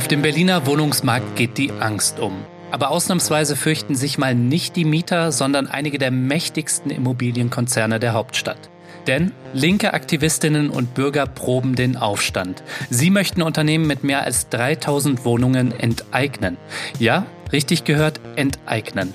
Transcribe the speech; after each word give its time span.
Auf 0.00 0.08
dem 0.08 0.22
Berliner 0.22 0.64
Wohnungsmarkt 0.64 1.36
geht 1.36 1.58
die 1.58 1.72
Angst 1.72 2.20
um. 2.20 2.32
Aber 2.70 2.90
ausnahmsweise 2.90 3.54
fürchten 3.54 3.94
sich 3.94 4.16
mal 4.16 4.34
nicht 4.34 4.74
die 4.74 4.86
Mieter, 4.86 5.30
sondern 5.30 5.66
einige 5.66 5.98
der 5.98 6.10
mächtigsten 6.10 6.90
Immobilienkonzerne 6.90 8.00
der 8.00 8.14
Hauptstadt. 8.14 8.70
Denn 9.06 9.32
linke 9.52 9.92
Aktivistinnen 9.92 10.70
und 10.70 10.94
Bürger 10.94 11.26
proben 11.26 11.74
den 11.74 11.98
Aufstand. 11.98 12.62
Sie 12.88 13.10
möchten 13.10 13.42
Unternehmen 13.42 13.86
mit 13.86 14.02
mehr 14.02 14.24
als 14.24 14.48
3000 14.48 15.26
Wohnungen 15.26 15.78
enteignen. 15.78 16.56
Ja, 16.98 17.26
richtig 17.52 17.84
gehört, 17.84 18.20
enteignen. 18.36 19.12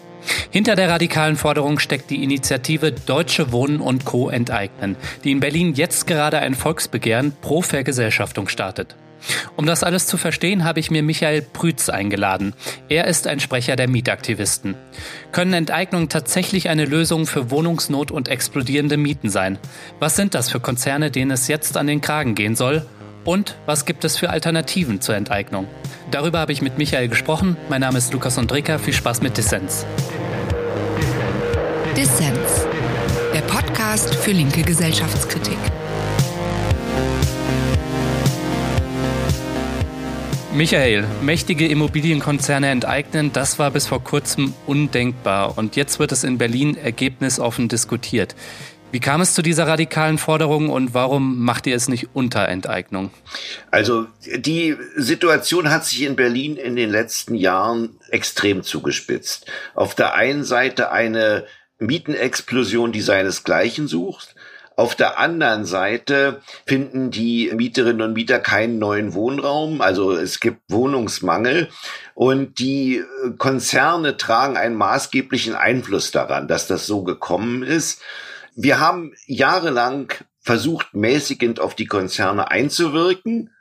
Hinter 0.51 0.75
der 0.75 0.89
radikalen 0.89 1.35
Forderung 1.35 1.79
steckt 1.79 2.11
die 2.11 2.23
Initiative 2.23 2.91
Deutsche 2.91 3.51
Wohnen 3.51 3.79
und 3.81 4.05
Co. 4.05 4.29
enteignen, 4.29 4.97
die 5.23 5.31
in 5.31 5.39
Berlin 5.39 5.73
jetzt 5.73 6.05
gerade 6.05 6.37
ein 6.37 6.53
Volksbegehren 6.53 7.33
pro 7.41 7.63
Vergesellschaftung 7.63 8.47
startet. 8.49 8.95
Um 9.55 9.65
das 9.65 9.83
alles 9.83 10.07
zu 10.07 10.17
verstehen, 10.17 10.63
habe 10.63 10.79
ich 10.79 10.91
mir 10.91 11.03
Michael 11.03 11.41
Prütz 11.41 11.89
eingeladen. 11.89 12.53
Er 12.89 13.07
ist 13.07 13.27
ein 13.27 13.39
Sprecher 13.39 13.75
der 13.75 13.87
Mietaktivisten. 13.87 14.75
Können 15.31 15.53
Enteignungen 15.53 16.09
tatsächlich 16.09 16.69
eine 16.69 16.85
Lösung 16.85 17.25
für 17.25 17.51
Wohnungsnot 17.51 18.11
und 18.11 18.27
explodierende 18.27 18.97
Mieten 18.97 19.29
sein? 19.29 19.57
Was 19.99 20.15
sind 20.15 20.35
das 20.35 20.49
für 20.49 20.59
Konzerne, 20.59 21.11
denen 21.11 21.31
es 21.31 21.47
jetzt 21.47 21.77
an 21.77 21.87
den 21.87 22.01
Kragen 22.01 22.35
gehen 22.35 22.55
soll? 22.55 22.85
Und 23.23 23.55
was 23.65 23.85
gibt 23.85 24.05
es 24.05 24.17
für 24.17 24.29
Alternativen 24.29 25.01
zur 25.01 25.15
Enteignung? 25.15 25.67
Darüber 26.11 26.39
habe 26.39 26.51
ich 26.51 26.61
mit 26.61 26.77
Michael 26.77 27.07
gesprochen. 27.07 27.57
Mein 27.69 27.81
Name 27.81 27.97
ist 27.97 28.13
Lukas 28.13 28.37
Andreka. 28.37 28.77
Viel 28.77 28.93
Spaß 28.93 29.21
mit 29.21 29.35
Dissens. 29.35 29.85
Dissens, 31.97 32.67
der 33.33 33.41
Podcast 33.41 34.13
für 34.13 34.31
linke 34.31 34.61
Gesellschaftskritik. 34.61 35.57
Michael, 40.55 41.03
mächtige 41.21 41.67
Immobilienkonzerne 41.67 42.69
enteignen, 42.69 43.33
das 43.33 43.59
war 43.59 43.71
bis 43.71 43.87
vor 43.87 44.01
kurzem 44.01 44.53
undenkbar. 44.65 45.57
Und 45.57 45.75
jetzt 45.75 45.99
wird 45.99 46.13
es 46.13 46.23
in 46.23 46.37
Berlin 46.37 46.77
ergebnisoffen 46.77 47.67
diskutiert. 47.67 48.37
Wie 48.93 49.01
kam 49.01 49.19
es 49.19 49.33
zu 49.33 49.41
dieser 49.41 49.67
radikalen 49.67 50.17
Forderung 50.17 50.69
und 50.69 50.93
warum 50.93 51.43
macht 51.43 51.67
ihr 51.67 51.75
es 51.75 51.89
nicht 51.89 52.07
unter 52.13 52.47
Enteignung? 52.47 53.11
Also 53.69 54.07
die 54.37 54.77
Situation 54.95 55.69
hat 55.69 55.85
sich 55.85 56.03
in 56.03 56.15
Berlin 56.15 56.55
in 56.55 56.77
den 56.77 56.89
letzten 56.89 57.35
Jahren 57.35 57.99
extrem 58.09 58.63
zugespitzt. 58.63 59.51
Auf 59.73 59.93
der 59.93 60.13
einen 60.13 60.45
Seite 60.45 60.89
eine 60.89 61.43
Mietenexplosion, 61.79 62.93
die 62.93 63.01
seinesgleichen 63.01 63.89
sucht. 63.89 64.34
Auf 64.77 64.95
der 64.95 65.19
anderen 65.19 65.65
Seite 65.65 66.41
finden 66.65 67.09
die 67.09 67.51
Mieterinnen 67.53 68.01
und 68.01 68.13
Mieter 68.13 68.39
keinen 68.39 68.77
neuen 68.77 69.13
Wohnraum. 69.13 69.81
Also 69.81 70.11
es 70.11 70.39
gibt 70.39 70.61
Wohnungsmangel 70.69 71.69
und 72.13 72.59
die 72.59 73.03
Konzerne 73.37 74.17
tragen 74.17 74.57
einen 74.57 74.75
maßgeblichen 74.75 75.55
Einfluss 75.55 76.11
daran, 76.11 76.47
dass 76.47 76.67
das 76.67 76.85
so 76.85 77.03
gekommen 77.03 77.63
ist. 77.63 78.01
Wir 78.55 78.79
haben 78.79 79.13
jahrelang 79.27 80.13
versucht, 80.41 80.93
mäßigend 80.93 81.59
auf 81.59 81.75
die 81.75 81.87
Konzerne 81.87 82.51
einzuwirken. 82.51 83.51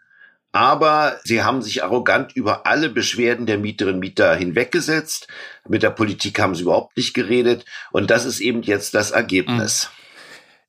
Aber 0.51 1.19
sie 1.25 1.43
haben 1.43 1.63
sich 1.63 1.83
arrogant 1.83 2.37
über 2.37 2.65
alle 2.65 2.89
Beschwerden 2.89 3.45
der 3.45 3.59
Mieterinnen 3.59 3.97
und 3.97 4.01
Mieter 4.01 4.37
hinweggesetzt. 4.37 5.27
Mit 5.69 5.83
der 5.83 5.91
Politik 5.91 6.39
haben 6.39 6.55
sie 6.55 6.63
überhaupt 6.63 6.97
nicht 6.97 7.13
geredet. 7.13 7.65
Und 7.91 8.13
das 8.13 8.25
ist 8.25 8.39
eben 8.39 8.63
jetzt 8.63 8.95
das 8.95 9.11
Ergebnis. 9.11 9.91
Mhm. 9.91 10.04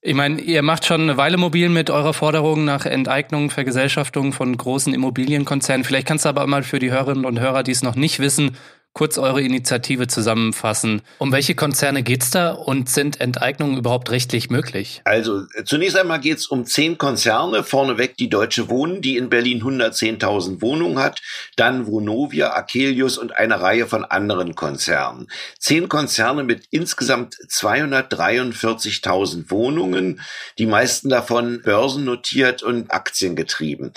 Ich 0.08 0.14
meine, 0.14 0.40
ihr 0.40 0.62
macht 0.62 0.86
schon 0.86 1.02
eine 1.02 1.18
Weile 1.18 1.36
mobil 1.36 1.68
mit 1.68 1.90
eurer 1.90 2.14
Forderung 2.14 2.64
nach 2.64 2.86
Enteignung, 2.86 3.50
Vergesellschaftung 3.50 4.34
von 4.34 4.56
großen 4.56 4.94
Immobilienkonzernen. 4.94 5.84
Vielleicht 5.84 6.06
kannst 6.06 6.26
du 6.26 6.30
aber 6.30 6.46
mal 6.46 6.62
für 6.62 6.78
die 6.78 6.92
Hörerinnen 6.92 7.26
und 7.26 7.40
Hörer, 7.40 7.64
die 7.64 7.72
es 7.72 7.82
noch 7.82 7.96
nicht 7.96 8.20
wissen, 8.20 8.56
kurz 8.96 9.18
eure 9.18 9.42
Initiative 9.42 10.08
zusammenfassen. 10.08 11.02
Um 11.18 11.34
welche 11.34 11.54
Konzerne 11.54 12.02
geht's 12.02 12.32
da 12.32 12.52
und 12.52 12.90
sind 12.90 13.20
Enteignungen 13.20 13.78
überhaupt 13.78 14.10
rechtlich 14.10 14.50
möglich? 14.50 15.02
Also 15.04 15.44
zunächst 15.66 15.98
einmal 15.98 16.22
geht's 16.22 16.48
um 16.48 16.66
zehn 16.66 16.98
Konzerne, 16.98 17.64
vorneweg 17.64 18.16
die 18.16 18.30
Deutsche 18.30 18.70
Wohnen, 18.70 19.02
die 19.02 19.18
in 19.18 19.30
Berlin 19.30 19.62
110.000 19.62 20.62
Wohnungen 20.62 20.98
hat, 20.98 21.22
dann 21.58 21.88
Vonovia, 21.88 22.54
Akelius 22.54 23.18
und 23.18 23.36
eine 23.36 23.60
Reihe 23.60 23.86
von 23.86 24.06
anderen 24.06 24.56
Konzernen. 24.56 25.28
Zehn 25.60 25.90
Konzerne 25.90 26.44
mit 26.44 26.64
insgesamt 26.72 27.36
243.000 27.50 29.52
Wohnungen, 29.52 30.22
die 30.58 30.68
meisten 30.68 31.10
davon 31.10 31.62
börsennotiert 31.62 32.64
und 32.64 32.92
aktiengetrieben 32.92 33.92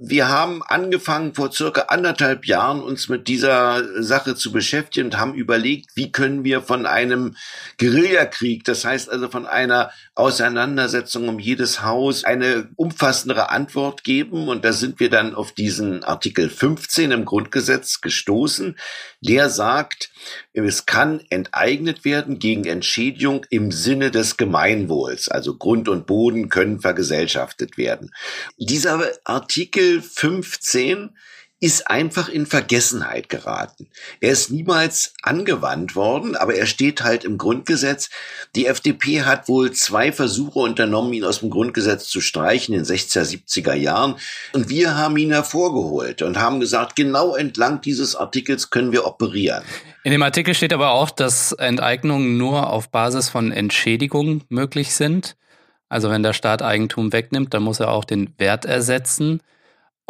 wir 0.00 0.28
haben 0.28 0.62
angefangen 0.62 1.34
vor 1.34 1.52
circa 1.52 1.82
anderthalb 1.88 2.46
Jahren 2.46 2.82
uns 2.82 3.08
mit 3.08 3.26
dieser 3.26 4.02
Sache 4.02 4.36
zu 4.38 4.52
beschäftigen 4.52 5.06
und 5.06 5.18
haben 5.18 5.34
überlegt, 5.34 5.90
wie 5.94 6.12
können 6.12 6.44
wir 6.44 6.62
von 6.62 6.86
einem 6.86 7.36
Guerillakrieg, 7.78 8.64
das 8.64 8.84
heißt 8.84 9.10
also 9.10 9.28
von 9.28 9.46
einer 9.46 9.90
Auseinandersetzung 10.14 11.28
um 11.28 11.38
jedes 11.38 11.82
Haus, 11.82 12.24
eine 12.24 12.70
umfassendere 12.76 13.50
Antwort 13.50 14.04
geben. 14.04 14.48
Und 14.48 14.64
da 14.64 14.72
sind 14.72 15.00
wir 15.00 15.10
dann 15.10 15.34
auf 15.34 15.52
diesen 15.52 16.02
Artikel 16.04 16.50
15 16.50 17.12
im 17.12 17.24
Grundgesetz 17.24 18.00
gestoßen, 18.00 18.76
der 19.20 19.48
sagt, 19.48 20.10
es 20.52 20.86
kann 20.86 21.20
enteignet 21.30 22.04
werden 22.04 22.38
gegen 22.38 22.64
Entschädigung 22.64 23.46
im 23.50 23.70
Sinne 23.70 24.10
des 24.10 24.36
Gemeinwohls. 24.36 25.28
Also 25.28 25.56
Grund 25.56 25.88
und 25.88 26.06
Boden 26.06 26.48
können 26.48 26.80
vergesellschaftet 26.80 27.78
werden. 27.78 28.10
Dieser 28.56 29.08
Artikel 29.24 30.02
15 30.02 31.10
ist 31.60 31.90
einfach 31.90 32.28
in 32.28 32.46
Vergessenheit 32.46 33.28
geraten. 33.28 33.88
Er 34.20 34.30
ist 34.30 34.50
niemals 34.50 35.14
angewandt 35.22 35.96
worden, 35.96 36.36
aber 36.36 36.54
er 36.54 36.66
steht 36.66 37.02
halt 37.02 37.24
im 37.24 37.36
Grundgesetz. 37.36 38.10
Die 38.54 38.66
FDP 38.66 39.22
hat 39.22 39.48
wohl 39.48 39.72
zwei 39.72 40.12
Versuche 40.12 40.60
unternommen, 40.60 41.12
ihn 41.12 41.24
aus 41.24 41.40
dem 41.40 41.50
Grundgesetz 41.50 42.08
zu 42.08 42.20
streichen 42.20 42.74
in 42.74 42.84
den 42.84 42.96
60er, 42.96 43.22
70er 43.22 43.74
Jahren. 43.74 44.14
Und 44.52 44.68
wir 44.68 44.96
haben 44.96 45.16
ihn 45.16 45.32
hervorgeholt 45.32 46.22
und 46.22 46.38
haben 46.38 46.60
gesagt, 46.60 46.94
genau 46.94 47.34
entlang 47.34 47.80
dieses 47.80 48.14
Artikels 48.14 48.70
können 48.70 48.92
wir 48.92 49.04
operieren. 49.04 49.64
In 50.04 50.12
dem 50.12 50.22
Artikel 50.22 50.54
steht 50.54 50.72
aber 50.72 50.92
auch, 50.92 51.10
dass 51.10 51.52
Enteignungen 51.52 52.38
nur 52.38 52.70
auf 52.70 52.90
Basis 52.90 53.28
von 53.28 53.50
Entschädigung 53.50 54.44
möglich 54.48 54.94
sind. 54.94 55.36
Also 55.88 56.08
wenn 56.08 56.22
der 56.22 56.34
Staat 56.34 56.62
Eigentum 56.62 57.12
wegnimmt, 57.12 57.52
dann 57.52 57.64
muss 57.64 57.80
er 57.80 57.90
auch 57.90 58.04
den 58.04 58.32
Wert 58.38 58.64
ersetzen. 58.64 59.40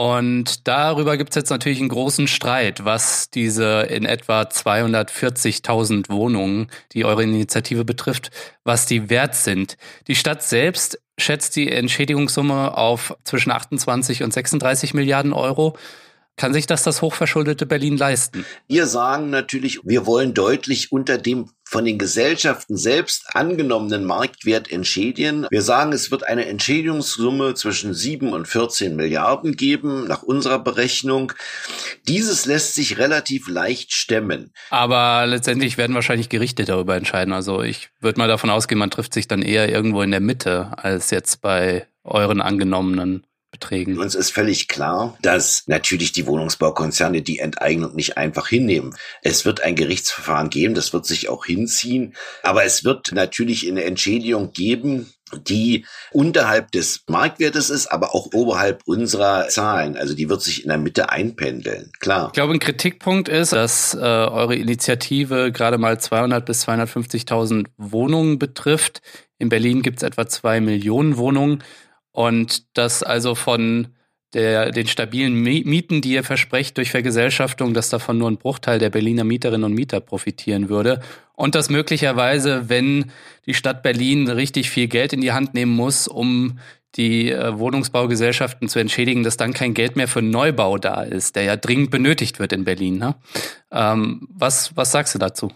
Und 0.01 0.69
darüber 0.69 1.17
gibt 1.17 1.31
es 1.31 1.35
jetzt 1.35 1.51
natürlich 1.51 1.81
einen 1.81 1.89
großen 1.89 2.29
Streit, 2.29 2.85
was 2.85 3.31
diese 3.31 3.81
in 3.91 4.05
etwa 4.05 4.43
240.000 4.43 6.09
Wohnungen, 6.09 6.69
die 6.93 7.05
eure 7.05 7.25
Initiative 7.25 7.85
betrifft, 7.85 8.31
was 8.63 8.87
die 8.87 9.11
wert 9.11 9.35
sind. 9.35 9.77
Die 10.07 10.15
Stadt 10.15 10.45
selbst 10.45 11.01
schätzt 11.19 11.57
die 11.57 11.73
Entschädigungssumme 11.73 12.79
auf 12.79 13.17
zwischen 13.25 13.51
28 13.51 14.23
und 14.23 14.33
36 14.33 14.95
Milliarden 14.95 15.33
Euro. 15.33 15.77
Kann 16.39 16.55
sich 16.55 16.67
das 16.67 16.85
das 16.85 17.03
hochverschuldete 17.03 17.67
Berlin 17.67 17.97
leisten? 17.97 18.47
Wir 18.69 18.87
sagen 18.87 19.29
natürlich, 19.29 19.81
wir 19.83 20.07
wollen 20.07 20.35
deutlich 20.35 20.93
unter 20.93 21.19
dem 21.19 21.51
von 21.65 21.85
den 21.85 21.99
Gesellschaften 21.99 22.77
selbst 22.77 23.35
angenommenen 23.35 24.05
Marktwert 24.05 24.71
entschädigen. 24.71 25.47
Wir 25.51 25.63
sagen, 25.63 25.93
es 25.93 26.13
wird 26.13 26.23
eine 26.23 26.47
Entschädigungssumme 26.47 27.55
zwischen 27.55 27.93
7 27.93 28.33
und 28.33 28.47
14 28.47 28.95
Milliarden 28.95 29.57
geben, 29.57 30.07
nach 30.07 30.23
unserer 30.23 30.61
Berechnung. 30.61 31.33
Dieses 32.07 32.47
lässt 32.47 32.75
sich 32.75 32.99
relativ 32.99 33.49
leicht 33.49 33.93
stemmen. 33.93 34.53
Aber 34.71 35.27
letztendlich 35.27 35.77
werden 35.77 35.95
wahrscheinlich 35.95 36.29
Gerichte 36.29 36.65
darüber 36.65 36.97
entscheiden. 36.97 37.35
Also 37.35 37.63
ich 37.63 37.91
würde 38.01 38.21
mal 38.21 38.29
davon 38.29 38.49
ausgehen, 38.49 38.79
man 38.79 38.91
trifft 38.91 39.13
sich 39.13 39.27
dann 39.27 39.43
eher 39.43 39.69
irgendwo 39.69 40.03
in 40.03 40.13
der 40.13 40.21
Mitte 40.21 40.71
als 40.77 41.11
jetzt 41.11 41.43
bei 41.43 41.87
euren 42.05 42.41
angenommenen 42.41 43.27
Beträgen. 43.59 43.99
Uns 43.99 44.15
ist 44.15 44.31
völlig 44.31 44.69
klar, 44.69 45.19
dass 45.21 45.65
natürlich 45.67 46.13
die 46.13 46.27
Wohnungsbaukonzerne 46.27 47.23
die 47.23 47.39
Enteignung 47.39 47.95
nicht 47.95 48.17
einfach 48.17 48.49
hinnehmen. 48.49 48.95
Es 49.23 49.45
wird 49.45 49.63
ein 49.63 49.75
Gerichtsverfahren 49.75 50.51
geben, 50.51 50.75
das 50.75 50.93
wird 50.93 51.07
sich 51.07 51.29
auch 51.29 51.45
hinziehen, 51.45 52.15
aber 52.43 52.65
es 52.65 52.85
wird 52.85 53.13
natürlich 53.13 53.69
eine 53.69 53.85
Entschädigung 53.85 54.53
geben, 54.53 55.13
die 55.37 55.85
unterhalb 56.13 56.73
des 56.73 57.05
Marktwertes 57.09 57.69
ist, 57.69 57.89
aber 57.89 58.15
auch 58.15 58.29
oberhalb 58.33 58.83
unserer 58.87 59.49
Zahlen. 59.49 59.97
Also 59.97 60.15
die 60.15 60.29
wird 60.29 60.41
sich 60.41 60.63
in 60.63 60.69
der 60.69 60.79
Mitte 60.79 61.11
einpendeln, 61.11 61.91
klar. 62.01 62.29
Ich 62.29 62.33
glaube, 62.33 62.55
ein 62.55 62.61
Kritikpunkt 62.61 63.29
ist, 63.29 63.53
dass 63.53 63.95
äh, 63.95 63.99
eure 63.99 64.55
Initiative 64.55 65.53
gerade 65.53 65.79
mal 65.79 66.01
200 66.01 66.47
bis 66.47 66.67
250.000 66.67 67.67
Wohnungen 67.77 68.39
betrifft. 68.39 69.03
In 69.39 69.49
Berlin 69.49 69.83
gibt 69.83 69.99
es 69.99 70.03
etwa 70.03 70.27
zwei 70.27 70.61
Millionen 70.61 71.17
Wohnungen. 71.17 71.63
Und 72.19 72.77
das 72.77 73.05
also 73.05 73.37
von 73.37 73.95
der, 74.35 74.73
den 74.73 74.89
stabilen 74.89 75.35
Mieten, 75.35 76.01
die 76.01 76.15
ihr 76.15 76.25
versprecht 76.25 76.77
durch 76.77 76.91
Vergesellschaftung, 76.91 77.75
dass 77.75 77.91
davon 77.91 78.19
nur 78.19 78.29
ein 78.29 78.39
Bruchteil 78.39 78.81
der 78.81 78.91
Berliner 78.91 79.23
Mieterinnen 79.23 79.63
und 79.63 79.73
Mieter 79.73 80.01
profitieren 80.01 80.69
würde. 80.69 81.01
Und 81.35 81.55
dass 81.55 81.71
möglicherweise, 81.71 82.69
wenn 82.69 83.13
die 83.47 83.55
Stadt 83.55 83.85
Berlin 83.85 84.27
richtig 84.27 84.69
viel 84.69 84.89
Geld 84.89 85.13
in 85.13 85.21
die 85.21 85.31
Hand 85.31 85.55
nehmen 85.55 85.71
muss, 85.71 86.09
um 86.09 86.59
die 86.97 87.31
äh, 87.31 87.57
Wohnungsbaugesellschaften 87.57 88.69
zu 88.69 88.81
entschädigen, 88.81 89.23
dass 89.23 89.37
dann 89.37 89.53
kein 89.53 89.73
Geld 89.73 89.95
mehr 89.95 90.09
für 90.09 90.21
Neubau 90.21 90.77
da 90.77 91.03
ist, 91.03 91.37
der 91.37 91.45
ja 91.45 91.57
dringend 91.57 91.93
benötigt 91.93 92.41
wird 92.41 92.53
in 92.53 92.65
Berlin. 92.65 92.99
Ne? 92.99 93.15
Ähm, 93.71 94.27
was, 94.29 94.77
was 94.77 94.91
sagst 94.91 95.15
du 95.15 95.21
dazu? 95.21 95.53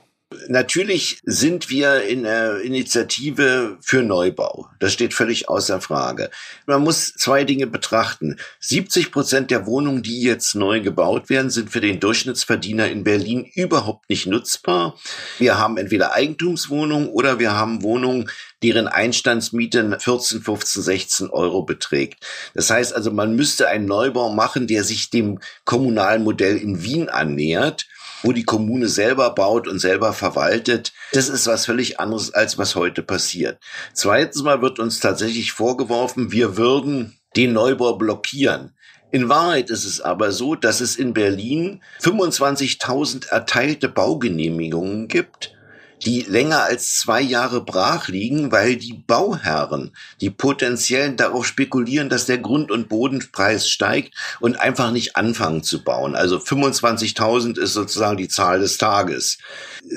Natürlich 0.49 1.21
sind 1.25 1.71
wir 1.71 2.03
in 2.03 2.25
der 2.25 2.61
Initiative 2.61 3.79
für 3.81 4.03
Neubau. 4.03 4.69
Das 4.79 4.93
steht 4.93 5.15
völlig 5.15 5.49
außer 5.49 5.81
Frage. 5.81 6.31
Man 6.67 6.83
muss 6.83 7.13
zwei 7.15 7.45
Dinge 7.45 7.67
betrachten. 7.67 8.39
70 8.61 9.13
Prozent 9.13 9.51
der 9.51 9.67
Wohnungen, 9.67 10.03
die 10.03 10.23
jetzt 10.23 10.55
neu 10.55 10.81
gebaut 10.81 11.31
werden, 11.31 11.51
sind 11.51 11.71
für 11.71 11.81
den 11.81 12.01
Durchschnittsverdiener 12.01 12.89
in 12.89 13.05
Berlin 13.05 13.45
überhaupt 13.55 14.09
nicht 14.09 14.27
nutzbar. 14.27 14.99
Wir 15.39 15.59
haben 15.59 15.77
entweder 15.77 16.15
Eigentumswohnungen 16.15 17.09
oder 17.09 17.39
wir 17.39 17.53
haben 17.53 17.83
Wohnungen, 17.83 18.31
deren 18.63 18.89
Einstandsmiete 18.89 19.99
14, 19.99 20.43
15, 20.43 20.83
16 20.83 21.31
Euro 21.31 21.63
beträgt. 21.63 22.25
Das 22.55 22.71
heißt 22.71 22.95
also, 22.95 23.11
man 23.11 23.35
müsste 23.35 23.69
einen 23.69 23.87
Neubau 23.87 24.33
machen, 24.33 24.67
der 24.67 24.85
sich 24.85 25.11
dem 25.11 25.41
kommunalen 25.65 26.23
Modell 26.23 26.57
in 26.57 26.83
Wien 26.83 27.09
annähert 27.09 27.87
wo 28.23 28.33
die 28.33 28.45
Kommune 28.45 28.89
selber 28.89 29.31
baut 29.31 29.69
und 29.69 29.79
selber 29.79 30.13
verwaltet. 30.13 30.93
Das 31.13 31.29
ist 31.29 31.47
was 31.47 31.67
völlig 31.67 32.01
anderes, 32.01 32.33
als 32.33 32.59
was 32.59 32.75
heute 32.75 33.03
passiert. 33.03 33.59
Zweitens 33.93 34.43
mal 34.43 34.63
wird 34.63 34.79
uns 34.79 35.01
tatsächlich 35.01 35.53
vorgeworfen, 35.53 36.33
wir 36.33 36.57
würden 36.57 37.19
den 37.37 37.53
Neubau 37.53 37.95
blockieren. 37.97 38.73
In 39.11 39.29
Wahrheit 39.29 39.69
ist 39.69 39.85
es 39.85 40.01
aber 40.01 40.33
so, 40.33 40.55
dass 40.55 40.81
es 40.81 40.97
in 40.97 41.13
Berlin 41.13 41.83
25.000 42.01 43.29
erteilte 43.29 43.89
Baugenehmigungen 43.89 45.09
gibt 45.09 45.55
die 46.05 46.23
länger 46.23 46.63
als 46.65 46.97
zwei 46.97 47.21
Jahre 47.21 47.65
brach 47.65 48.09
liegen, 48.09 48.51
weil 48.51 48.77
die 48.77 48.95
Bauherren, 49.07 49.93
die 50.21 50.31
potenziellen 50.31 51.17
darauf 51.17 51.47
spekulieren, 51.47 52.09
dass 52.09 52.27
der 52.27 52.39
Grund- 52.39 52.71
und 52.71 52.89
Bodenpreis 52.89 53.69
steigt 53.69 54.15
und 54.41 54.61
einfach 54.61 54.91
nicht 54.91 55.17
anfangen 55.17 55.63
zu 55.63 55.83
bauen. 55.85 56.15
Also 56.15 56.39
25.000 56.39 57.59
ist 57.59 57.75
sozusagen 57.75 58.17
die 58.17 58.29
Zahl 58.29 58.61
des 58.61 58.79
Tages. 58.79 59.39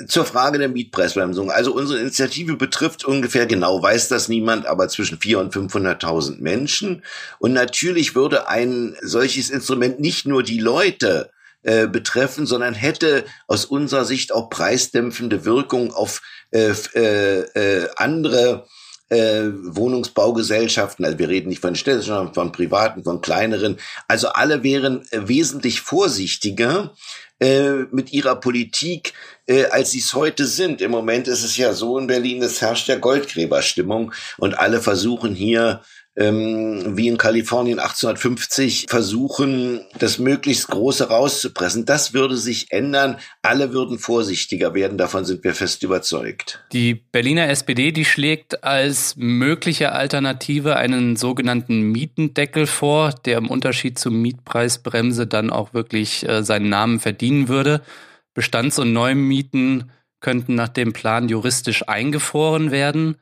Zur 0.06 0.24
Frage 0.24 0.58
der 0.58 0.68
Mietpreisbremsung. 0.68 1.50
Also 1.50 1.74
unsere 1.74 2.00
Initiative 2.00 2.56
betrifft 2.56 3.04
ungefähr, 3.04 3.46
genau 3.46 3.82
weiß 3.82 4.08
das 4.08 4.28
niemand, 4.28 4.66
aber 4.66 4.88
zwischen 4.88 5.18
400.000 5.18 5.36
und 5.36 5.72
500.000 5.72 6.40
Menschen. 6.40 7.02
Und 7.38 7.52
natürlich 7.52 8.14
würde 8.14 8.48
ein 8.48 8.96
solches 9.02 9.50
Instrument 9.50 10.00
nicht 10.00 10.26
nur 10.26 10.42
die 10.42 10.60
Leute 10.60 11.30
äh, 11.66 11.88
betreffen, 11.88 12.46
sondern 12.46 12.74
hätte 12.74 13.24
aus 13.48 13.64
unserer 13.64 14.04
Sicht 14.04 14.32
auch 14.32 14.50
preisdämpfende 14.50 15.44
Wirkung 15.44 15.92
auf 15.92 16.22
äh, 16.52 16.70
äh, 16.94 17.40
äh, 17.40 17.88
andere 17.96 18.66
äh, 19.08 19.48
Wohnungsbaugesellschaften, 19.64 21.04
also 21.04 21.18
wir 21.18 21.28
reden 21.28 21.48
nicht 21.48 21.60
von 21.60 21.74
städtischen, 21.74 22.14
sondern 22.14 22.34
von 22.34 22.52
privaten, 22.52 23.02
von 23.02 23.20
kleineren. 23.20 23.78
Also 24.06 24.28
alle 24.28 24.62
wären 24.62 25.02
äh, 25.10 25.26
wesentlich 25.26 25.80
vorsichtiger 25.80 26.94
äh, 27.40 27.84
mit 27.90 28.12
ihrer 28.12 28.36
Politik, 28.36 29.12
äh, 29.46 29.64
als 29.64 29.90
sie 29.90 29.98
es 29.98 30.14
heute 30.14 30.46
sind. 30.46 30.80
Im 30.80 30.92
Moment 30.92 31.26
ist 31.26 31.42
es 31.42 31.56
ja 31.56 31.72
so 31.72 31.98
in 31.98 32.06
Berlin, 32.06 32.42
es 32.44 32.60
herrscht 32.60 32.86
ja 32.86 32.96
Goldgräberstimmung 32.96 34.12
und 34.38 34.56
alle 34.56 34.80
versuchen 34.80 35.34
hier 35.34 35.82
ähm, 36.16 36.96
wie 36.96 37.08
in 37.08 37.18
Kalifornien 37.18 37.78
1850 37.78 38.86
versuchen, 38.88 39.80
das 39.98 40.18
möglichst 40.18 40.68
Große 40.68 41.08
rauszupressen. 41.08 41.84
Das 41.84 42.14
würde 42.14 42.36
sich 42.36 42.72
ändern. 42.72 43.18
Alle 43.42 43.72
würden 43.72 43.98
vorsichtiger 43.98 44.74
werden. 44.74 44.96
Davon 44.96 45.24
sind 45.24 45.44
wir 45.44 45.54
fest 45.54 45.82
überzeugt. 45.82 46.64
Die 46.72 46.94
Berliner 46.94 47.48
SPD, 47.48 47.92
die 47.92 48.06
schlägt 48.06 48.64
als 48.64 49.14
mögliche 49.16 49.92
Alternative 49.92 50.76
einen 50.76 51.16
sogenannten 51.16 51.82
Mietendeckel 51.92 52.66
vor, 52.66 53.12
der 53.24 53.38
im 53.38 53.50
Unterschied 53.50 53.98
zur 53.98 54.12
Mietpreisbremse 54.12 55.26
dann 55.26 55.50
auch 55.50 55.74
wirklich 55.74 56.26
äh, 56.26 56.42
seinen 56.42 56.70
Namen 56.70 56.98
verdienen 56.98 57.48
würde. 57.48 57.82
Bestands- 58.32 58.78
und 58.78 58.92
Neumieten 58.92 59.90
könnten 60.20 60.54
nach 60.54 60.68
dem 60.68 60.92
Plan 60.92 61.28
juristisch 61.28 61.86
eingefroren 61.88 62.70
werden. 62.70 63.16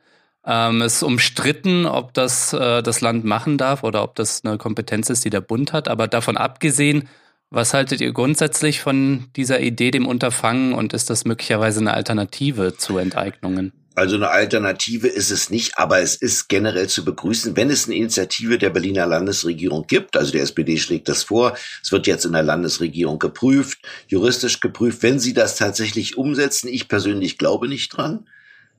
Ähm, 0.45 0.81
es 0.81 0.97
ist 0.97 1.03
umstritten, 1.03 1.85
ob 1.85 2.13
das 2.13 2.53
äh, 2.53 2.83
das 2.83 3.01
Land 3.01 3.25
machen 3.25 3.57
darf 3.57 3.83
oder 3.83 4.03
ob 4.03 4.15
das 4.15 4.43
eine 4.45 4.57
Kompetenz 4.57 5.09
ist, 5.09 5.25
die 5.25 5.29
der 5.29 5.41
Bund 5.41 5.73
hat. 5.73 5.87
Aber 5.87 6.07
davon 6.07 6.37
abgesehen, 6.37 7.09
was 7.49 7.73
haltet 7.73 8.01
ihr 8.01 8.11
grundsätzlich 8.11 8.81
von 8.81 9.27
dieser 9.35 9.59
Idee, 9.59 9.91
dem 9.91 10.07
Unterfangen 10.07 10.73
und 10.73 10.93
ist 10.93 11.09
das 11.09 11.25
möglicherweise 11.25 11.79
eine 11.79 11.93
Alternative 11.93 12.75
zu 12.77 12.97
Enteignungen? 12.97 13.71
Also 13.97 14.17
eine 14.17 14.29
Alternative 14.29 15.07
ist 15.07 15.31
es 15.31 15.49
nicht, 15.49 15.77
aber 15.77 16.01
es 16.01 16.15
ist 16.15 16.49
generell 16.49 16.87
zu 16.87 17.05
begrüßen, 17.05 17.55
wenn 17.55 17.69
es 17.69 17.85
eine 17.85 17.95
Initiative 17.95 18.57
der 18.57 18.69
Berliner 18.69 19.05
Landesregierung 19.05 19.87
gibt. 19.87 20.17
Also 20.17 20.33
der 20.33 20.41
SPD 20.41 20.77
schlägt 20.77 21.07
das 21.07 21.23
vor. 21.23 21.55
Es 21.81 21.93
wird 21.93 22.05
jetzt 22.05 22.25
in 22.25 22.33
der 22.33 22.43
Landesregierung 22.43 23.19
geprüft, 23.19 23.79
juristisch 24.07 24.59
geprüft. 24.59 25.01
Wenn 25.01 25.19
sie 25.19 25.33
das 25.33 25.55
tatsächlich 25.55 26.17
umsetzen, 26.17 26.67
ich 26.67 26.89
persönlich 26.89 27.37
glaube 27.37 27.69
nicht 27.69 27.95
dran, 27.95 28.27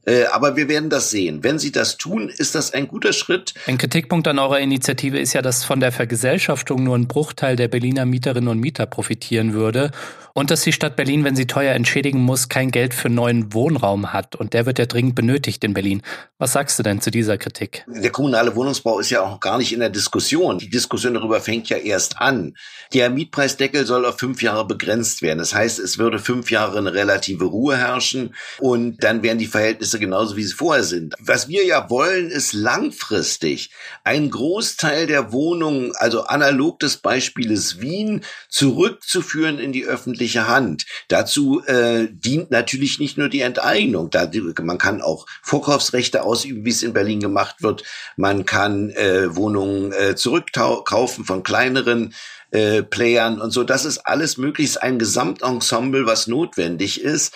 äh, 0.06 0.24
aber 0.26 0.56
wir 0.56 0.68
werden 0.68 0.88
das 0.88 1.10
sehen. 1.10 1.42
Wenn 1.42 1.58
Sie 1.58 1.72
das 1.72 1.98
tun, 1.98 2.28
ist 2.28 2.54
das 2.54 2.72
ein 2.72 2.88
guter 2.88 3.12
Schritt. 3.12 3.54
Ein 3.66 3.76
Kritikpunkt 3.76 4.26
an 4.28 4.38
eurer 4.38 4.60
Initiative 4.60 5.18
ist 5.18 5.32
ja, 5.32 5.42
dass 5.42 5.64
von 5.64 5.80
der 5.80 5.92
Vergesellschaftung 5.92 6.84
nur 6.84 6.96
ein 6.96 7.08
Bruchteil 7.08 7.56
der 7.56 7.68
Berliner 7.68 8.06
Mieterinnen 8.06 8.48
und 8.48 8.60
Mieter 8.60 8.86
profitieren 8.86 9.52
würde 9.52 9.90
und 10.36 10.50
dass 10.50 10.60
die 10.60 10.72
Stadt 10.72 10.96
Berlin, 10.96 11.24
wenn 11.24 11.34
sie 11.34 11.46
teuer 11.46 11.74
entschädigen 11.74 12.20
muss, 12.20 12.50
kein 12.50 12.70
Geld 12.70 12.92
für 12.92 13.08
neuen 13.08 13.54
Wohnraum 13.54 14.12
hat. 14.12 14.36
Und 14.36 14.52
der 14.52 14.66
wird 14.66 14.78
ja 14.78 14.84
dringend 14.84 15.14
benötigt 15.14 15.64
in 15.64 15.72
Berlin. 15.72 16.02
Was 16.36 16.52
sagst 16.52 16.78
du 16.78 16.82
denn 16.82 17.00
zu 17.00 17.10
dieser 17.10 17.38
Kritik? 17.38 17.86
Der 17.88 18.10
kommunale 18.10 18.54
Wohnungsbau 18.54 18.98
ist 18.98 19.08
ja 19.08 19.22
auch 19.22 19.40
gar 19.40 19.56
nicht 19.56 19.72
in 19.72 19.80
der 19.80 19.88
Diskussion. 19.88 20.58
Die 20.58 20.68
Diskussion 20.68 21.14
darüber 21.14 21.40
fängt 21.40 21.70
ja 21.70 21.78
erst 21.78 22.20
an. 22.20 22.54
Der 22.92 23.08
Mietpreisdeckel 23.08 23.86
soll 23.86 24.04
auf 24.04 24.18
fünf 24.18 24.42
Jahre 24.42 24.66
begrenzt 24.66 25.22
werden. 25.22 25.38
Das 25.38 25.54
heißt, 25.54 25.78
es 25.78 25.96
würde 25.96 26.18
fünf 26.18 26.50
Jahre 26.50 26.76
eine 26.76 26.92
relative 26.92 27.46
Ruhe 27.46 27.78
herrschen 27.78 28.34
und 28.58 29.02
dann 29.02 29.22
wären 29.22 29.38
die 29.38 29.46
Verhältnisse 29.46 29.98
genauso, 29.98 30.36
wie 30.36 30.44
sie 30.44 30.52
vorher 30.52 30.84
sind. 30.84 31.14
Was 31.18 31.48
wir 31.48 31.64
ja 31.64 31.88
wollen, 31.88 32.28
ist 32.28 32.52
langfristig 32.52 33.70
einen 34.04 34.28
Großteil 34.28 35.06
der 35.06 35.32
Wohnungen, 35.32 35.92
also 35.96 36.24
analog 36.24 36.78
des 36.80 36.98
Beispieles 36.98 37.80
Wien, 37.80 38.22
zurückzuführen 38.50 39.58
in 39.58 39.72
die 39.72 39.86
öffentliche 39.86 40.25
öffentliche 40.26 40.48
Hand. 40.48 40.86
Dazu 41.08 41.62
äh, 41.66 42.08
dient 42.10 42.50
natürlich 42.50 42.98
nicht 42.98 43.18
nur 43.18 43.28
die 43.28 43.40
Enteignung. 43.40 44.10
Da, 44.10 44.30
man 44.62 44.78
kann 44.78 45.00
auch 45.02 45.26
Vorkaufsrechte 45.42 46.22
ausüben, 46.22 46.64
wie 46.64 46.70
es 46.70 46.82
in 46.82 46.92
Berlin 46.92 47.20
gemacht 47.20 47.62
wird. 47.62 47.84
Man 48.16 48.44
kann 48.44 48.90
äh, 48.90 49.34
Wohnungen 49.34 49.92
äh, 49.92 50.16
zurückkaufen 50.16 51.24
von 51.24 51.42
kleineren 51.42 52.14
äh, 52.50 52.82
Playern 52.82 53.40
und 53.40 53.50
so. 53.50 53.64
Das 53.64 53.84
ist 53.84 53.98
alles 53.98 54.36
möglichst 54.36 54.82
ein 54.82 54.98
Gesamtensemble, 54.98 56.06
was 56.06 56.26
notwendig 56.26 57.00
ist, 57.00 57.34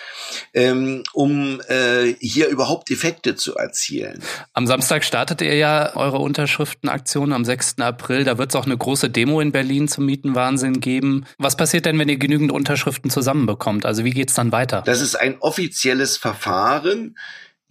ähm, 0.54 1.02
um 1.12 1.60
äh, 1.68 2.14
hier 2.20 2.48
überhaupt 2.48 2.90
Effekte 2.90 3.36
zu 3.36 3.54
erzielen. 3.54 4.22
Am 4.52 4.66
Samstag 4.66 5.04
startet 5.04 5.42
ihr 5.42 5.56
ja 5.56 5.96
eure 5.96 6.18
Unterschriftenaktion 6.18 7.32
am 7.32 7.44
6. 7.44 7.78
April. 7.80 8.24
Da 8.24 8.38
wird 8.38 8.50
es 8.50 8.56
auch 8.56 8.66
eine 8.66 8.76
große 8.76 9.10
Demo 9.10 9.40
in 9.40 9.52
Berlin 9.52 9.88
zum 9.88 10.06
Mietenwahnsinn 10.06 10.80
geben. 10.80 11.26
Was 11.38 11.56
passiert 11.56 11.86
denn, 11.86 11.98
wenn 11.98 12.08
ihr 12.08 12.18
genügend 12.18 12.52
Unterschriften 12.52 13.10
zusammenbekommt? 13.10 13.86
Also 13.86 14.04
wie 14.04 14.10
geht's 14.10 14.34
dann 14.34 14.52
weiter? 14.52 14.82
Das 14.86 15.00
ist 15.00 15.16
ein 15.16 15.38
offizielles 15.40 16.16
Verfahren. 16.16 17.16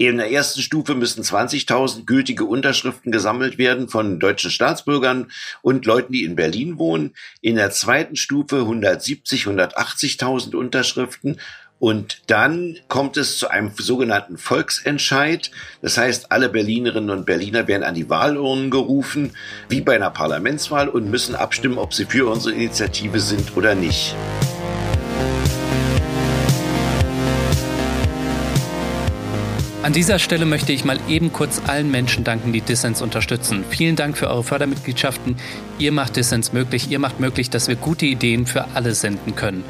In 0.02 0.16
der 0.16 0.32
ersten 0.32 0.62
Stufe 0.62 0.96
müssen 0.96 1.24
20.000 1.24 2.06
gültige 2.06 2.46
Unterschriften 2.46 3.12
gesammelt 3.12 3.58
werden 3.58 3.90
von 3.90 4.18
deutschen 4.18 4.50
Staatsbürgern 4.50 5.30
und 5.62 5.86
Leuten, 5.86 6.14
die 6.14 6.24
in 6.24 6.38
Berlin 6.38 6.80
wohnen. 6.80 7.14
In 7.42 7.58
der 7.58 7.72
zweiten 7.72 8.16
Stufe 8.16 8.60
170, 8.60 9.44
180.000 9.48 10.56
Unterschriften. 10.56 11.38
Und 11.80 12.22
dann 12.28 12.78
kommt 12.88 13.18
es 13.18 13.40
zu 13.40 13.50
einem 13.50 13.74
sogenannten 13.78 14.38
Volksentscheid. 14.38 15.52
Das 15.82 15.98
heißt, 15.98 16.32
alle 16.32 16.48
Berlinerinnen 16.48 17.10
und 17.10 17.26
Berliner 17.26 17.68
werden 17.68 17.84
an 17.84 17.96
die 17.96 18.10
Wahlurnen 18.10 18.72
gerufen, 18.72 19.34
wie 19.68 19.82
bei 19.82 19.96
einer 19.96 20.12
Parlamentswahl, 20.12 20.88
und 20.88 21.12
müssen 21.12 21.36
abstimmen, 21.36 21.78
ob 21.78 21.94
sie 21.94 22.06
für 22.06 22.32
unsere 22.32 22.56
Initiative 22.56 23.20
sind 23.20 23.58
oder 23.58 23.76
nicht. 23.76 24.16
An 29.82 29.94
dieser 29.94 30.20
Stelle 30.20 30.46
möchte 30.46 30.74
ich 30.74 30.84
mal 30.84 31.00
eben 31.08 31.32
kurz 31.32 31.62
allen 31.66 31.90
Menschen 31.90 32.26
danken, 32.26 32.52
die 32.52 32.60
Dissens 32.60 33.02
unterstützen. 33.02 33.64
Vielen 33.70 33.96
Dank 33.96 34.18
für 34.18 34.30
eure 34.30 34.44
Fördermitgliedschaften. 34.44 35.38
Ihr 35.78 35.94
macht 35.94 36.18
Dissens 36.18 36.52
möglich. 36.52 36.92
Ihr 36.92 37.00
macht 37.00 37.22
möglich, 37.22 37.50
dass 37.50 37.70
wir 37.70 37.78
gute 37.78 38.06
Ideen 38.06 38.46
für 38.46 38.66
alle 38.74 38.94
senden 38.94 39.38
können. 39.38 39.64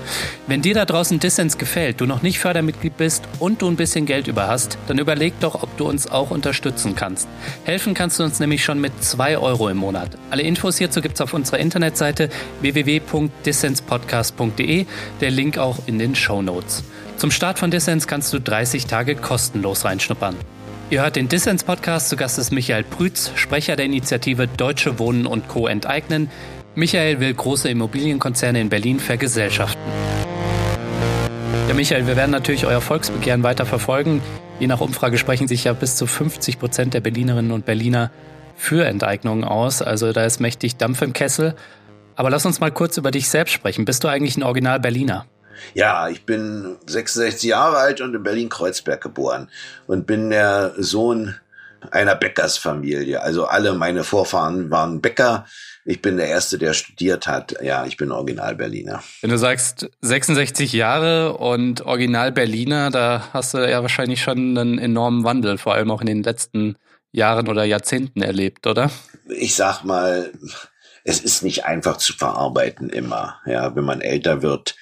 Wenn 0.48 0.63
dir 0.63 0.74
da 0.74 0.86
draußen 0.86 1.20
Dissens 1.20 1.60
gefällt, 1.60 2.01
du 2.01 2.08
noch 2.08 2.24
nicht 2.24 2.39
Fördermitglied 2.39 2.98
bist 2.98 3.25
und 3.38 3.62
du 3.62 3.70
ein 3.70 3.75
bisschen 3.75 4.08
Geld 4.08 4.25
über 4.25 4.48
hast, 4.48 4.80
dann 4.88 4.98
überleg 4.98 5.39
doch, 5.42 5.62
ob 5.62 5.78
du 5.78 5.88
uns 5.88 6.10
auch 6.10 6.32
unterstützen 6.32 6.96
kannst. 6.96 7.28
Helfen 7.63 7.94
kannst 7.94 8.18
du 8.18 8.24
uns 8.24 8.39
nämlich 8.39 8.63
schon 8.63 8.82
mit 8.82 9.04
zwei 9.04 9.38
Euro 9.38 9.70
im 9.70 9.78
Monat. 9.78 10.18
Alle 10.32 10.42
Infos 10.42 10.80
hierzu 10.80 11.01
gibt's 11.01 11.22
auf 11.22 11.36
unserer 11.36 11.60
Internetseite 11.60 12.30
www.dissenspodcast.de. 12.62 14.88
Der 15.22 15.30
Link 15.30 15.60
auch 15.60 15.78
in 15.86 16.00
den 16.00 16.16
Show 16.16 16.42
Notes. 16.42 16.84
Zum 17.19 17.31
Start 17.31 17.59
von 17.59 17.69
Dissens 17.69 18.07
kannst 18.07 18.31
du 18.31 18.39
30 18.39 18.85
Tage 18.85 19.13
kostenlos 19.13 19.83
reinschnuppern. 19.83 20.38
Ihr 20.89 21.01
hört 21.01 21.17
den 21.17 21.27
Dissens 21.27 21.65
Podcast. 21.65 22.07
Zu 22.07 22.15
Gast 22.15 22.39
ist 22.39 22.53
Michael 22.53 22.85
Prütz, 22.85 23.33
Sprecher 23.35 23.75
der 23.75 23.88
Initiative 23.88 24.47
Deutsche 24.47 24.99
Wohnen 24.99 25.25
und 25.25 25.49
Co. 25.49 25.67
enteignen. 25.67 26.31
Michael 26.75 27.19
will 27.19 27.33
große 27.33 27.67
Immobilienkonzerne 27.67 28.61
in 28.61 28.69
Berlin 28.69 29.01
vergesellschaften. 29.01 29.81
Ja, 31.67 31.73
Michael, 31.73 32.07
wir 32.07 32.15
werden 32.15 32.31
natürlich 32.31 32.65
euer 32.65 32.79
Volksbegehren 32.79 33.43
weiter 33.43 33.65
verfolgen. 33.65 34.21
Je 34.61 34.67
nach 34.67 34.79
Umfrage 34.79 35.17
sprechen 35.17 35.49
sich 35.49 35.65
ja 35.65 35.73
bis 35.73 35.97
zu 35.97 36.07
50 36.07 36.57
Prozent 36.57 36.93
der 36.93 37.01
Berlinerinnen 37.01 37.51
und 37.51 37.65
Berliner 37.65 38.11
für 38.55 38.85
Enteignungen 38.85 39.43
aus. 39.43 39.81
Also 39.81 40.13
da 40.13 40.23
ist 40.23 40.39
mächtig 40.39 40.77
Dampf 40.77 41.01
im 41.01 41.11
Kessel. 41.11 41.55
Aber 42.15 42.29
lass 42.29 42.45
uns 42.45 42.61
mal 42.61 42.71
kurz 42.71 42.95
über 42.95 43.11
dich 43.11 43.27
selbst 43.27 43.51
sprechen. 43.51 43.83
Bist 43.83 44.05
du 44.05 44.07
eigentlich 44.07 44.38
ein 44.38 44.43
Original 44.43 44.79
Berliner? 44.79 45.25
Ja, 45.74 46.10
ich 46.10 46.25
bin 46.25 46.78
66 46.86 47.50
Jahre 47.50 47.78
alt 47.78 48.01
und 48.01 48.16
in 48.16 48.24
Berlin-Kreuzberg 48.24 49.01
geboren 49.01 49.50
und 49.88 50.08
bin 50.08 50.30
der 50.30 50.74
Sohn 50.78 51.36
einer 51.92 52.16
Bäckersfamilie. 52.16 53.22
Also 53.22 53.46
alle 53.46 53.74
meine 53.74 54.04
Vorfahren 54.04 54.70
waren 54.70 55.01
Bäcker. 55.01 55.46
Ich 55.86 56.01
bin 56.01 56.18
der 56.18 56.28
Erste, 56.28 56.58
der 56.58 56.74
studiert 56.74 57.28
hat. 57.28 57.56
Ja, 57.62 57.86
ich 57.86 57.98
bin 57.98 58.12
Original-Berliner. 58.12 59.01
Wenn 59.22 59.30
du 59.30 59.38
sagst 59.38 59.89
66 60.01 60.74
Jahre 60.74 61.38
und 61.38 61.82
Original-Berliner, 61.86 62.92
da 62.92 63.30
hast 63.34 63.54
du 63.54 63.58
ja 63.60 63.82
wahrscheinlich 63.82 64.22
schon 64.22 64.58
einen 64.58 64.78
enormen 64.78 65.24
Wandel, 65.24 65.58
vor 65.58 65.74
allem 65.74 65.89
auch 65.92 66.01
in 66.01 66.08
den 66.08 66.24
letzten 66.24 66.75
Jahren 67.12 67.48
oder 67.48 67.63
Jahrzehnten 67.63 68.22
erlebt, 68.22 68.68
oder? 68.68 68.92
Ich 69.30 69.56
sag 69.56 69.84
mal, 69.84 70.32
es 71.04 71.22
ist 71.22 71.44
nicht 71.44 71.66
einfach 71.66 71.98
zu 71.98 72.13
verarbeiten 72.13 72.89
immer. 72.89 73.38
Ja, 73.46 73.75
wenn 73.75 73.86
man 73.86 74.01
älter 74.01 74.42
wird, 74.42 74.75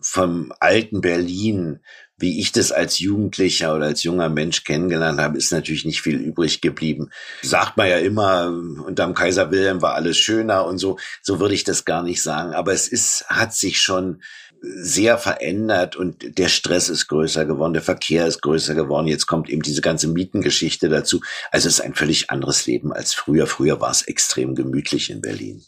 vom 0.00 0.52
alten 0.60 1.00
Berlin, 1.00 1.80
wie 2.18 2.40
ich 2.40 2.52
das 2.52 2.70
als 2.70 2.98
Jugendlicher 2.98 3.74
oder 3.74 3.86
als 3.86 4.04
junger 4.04 4.28
Mensch 4.28 4.64
kennengelernt 4.64 5.20
habe, 5.20 5.36
ist 5.36 5.50
natürlich 5.50 5.84
nicht 5.84 6.02
viel 6.02 6.16
übrig 6.16 6.60
geblieben. 6.60 7.10
Sagt 7.42 7.76
man 7.76 7.88
ja 7.88 7.98
immer, 7.98 8.46
unterm 8.46 9.14
Kaiser 9.14 9.50
Wilhelm 9.50 9.82
war 9.82 9.94
alles 9.94 10.18
schöner 10.18 10.66
und 10.66 10.78
so. 10.78 10.98
So 11.20 11.40
würde 11.40 11.54
ich 11.54 11.64
das 11.64 11.84
gar 11.84 12.02
nicht 12.02 12.22
sagen. 12.22 12.54
Aber 12.54 12.72
es 12.72 12.86
ist, 12.86 13.24
hat 13.28 13.54
sich 13.54 13.80
schon 13.80 14.22
sehr 14.62 15.18
verändert 15.18 15.96
und 15.96 16.38
der 16.38 16.48
Stress 16.48 16.88
ist 16.88 17.08
größer 17.08 17.44
geworden, 17.44 17.72
der 17.72 17.82
Verkehr 17.82 18.26
ist 18.26 18.42
größer 18.42 18.74
geworden. 18.74 19.08
Jetzt 19.08 19.26
kommt 19.26 19.50
eben 19.50 19.62
diese 19.62 19.80
ganze 19.80 20.06
Mietengeschichte 20.06 20.88
dazu. 20.88 21.20
Also 21.50 21.68
es 21.68 21.74
ist 21.74 21.80
ein 21.80 21.94
völlig 21.94 22.30
anderes 22.30 22.66
Leben 22.66 22.92
als 22.92 23.12
früher. 23.12 23.48
Früher 23.48 23.80
war 23.80 23.90
es 23.90 24.02
extrem 24.02 24.54
gemütlich 24.54 25.10
in 25.10 25.20
Berlin. 25.20 25.64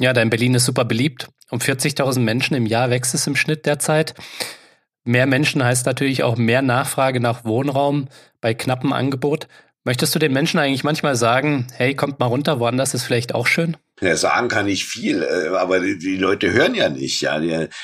Ja, 0.00 0.12
dein 0.12 0.30
Berlin 0.30 0.54
ist 0.54 0.64
super 0.64 0.84
beliebt. 0.84 1.28
Um 1.50 1.58
40.000 1.58 2.20
Menschen 2.20 2.54
im 2.54 2.66
Jahr 2.66 2.90
wächst 2.90 3.14
es 3.14 3.26
im 3.26 3.34
Schnitt 3.34 3.66
derzeit. 3.66 4.14
Mehr 5.04 5.26
Menschen 5.26 5.64
heißt 5.64 5.86
natürlich 5.86 6.22
auch 6.22 6.36
mehr 6.36 6.62
Nachfrage 6.62 7.18
nach 7.20 7.44
Wohnraum 7.44 8.08
bei 8.40 8.54
knappem 8.54 8.92
Angebot. 8.92 9.48
Möchtest 9.84 10.14
du 10.14 10.18
den 10.18 10.32
Menschen 10.32 10.60
eigentlich 10.60 10.84
manchmal 10.84 11.16
sagen, 11.16 11.66
hey, 11.72 11.94
kommt 11.94 12.20
mal 12.20 12.26
runter, 12.26 12.60
woanders 12.60 12.94
ist 12.94 13.04
vielleicht 13.04 13.34
auch 13.34 13.46
schön? 13.46 13.76
Ja, 14.00 14.14
sagen 14.14 14.48
kann 14.48 14.68
ich 14.68 14.84
viel, 14.84 15.22
äh, 15.22 15.48
aber 15.56 15.80
die, 15.80 16.16
Leute 16.16 16.52
hören 16.52 16.74
ja 16.74 16.88
nicht. 16.88 17.20
Ja, 17.20 17.40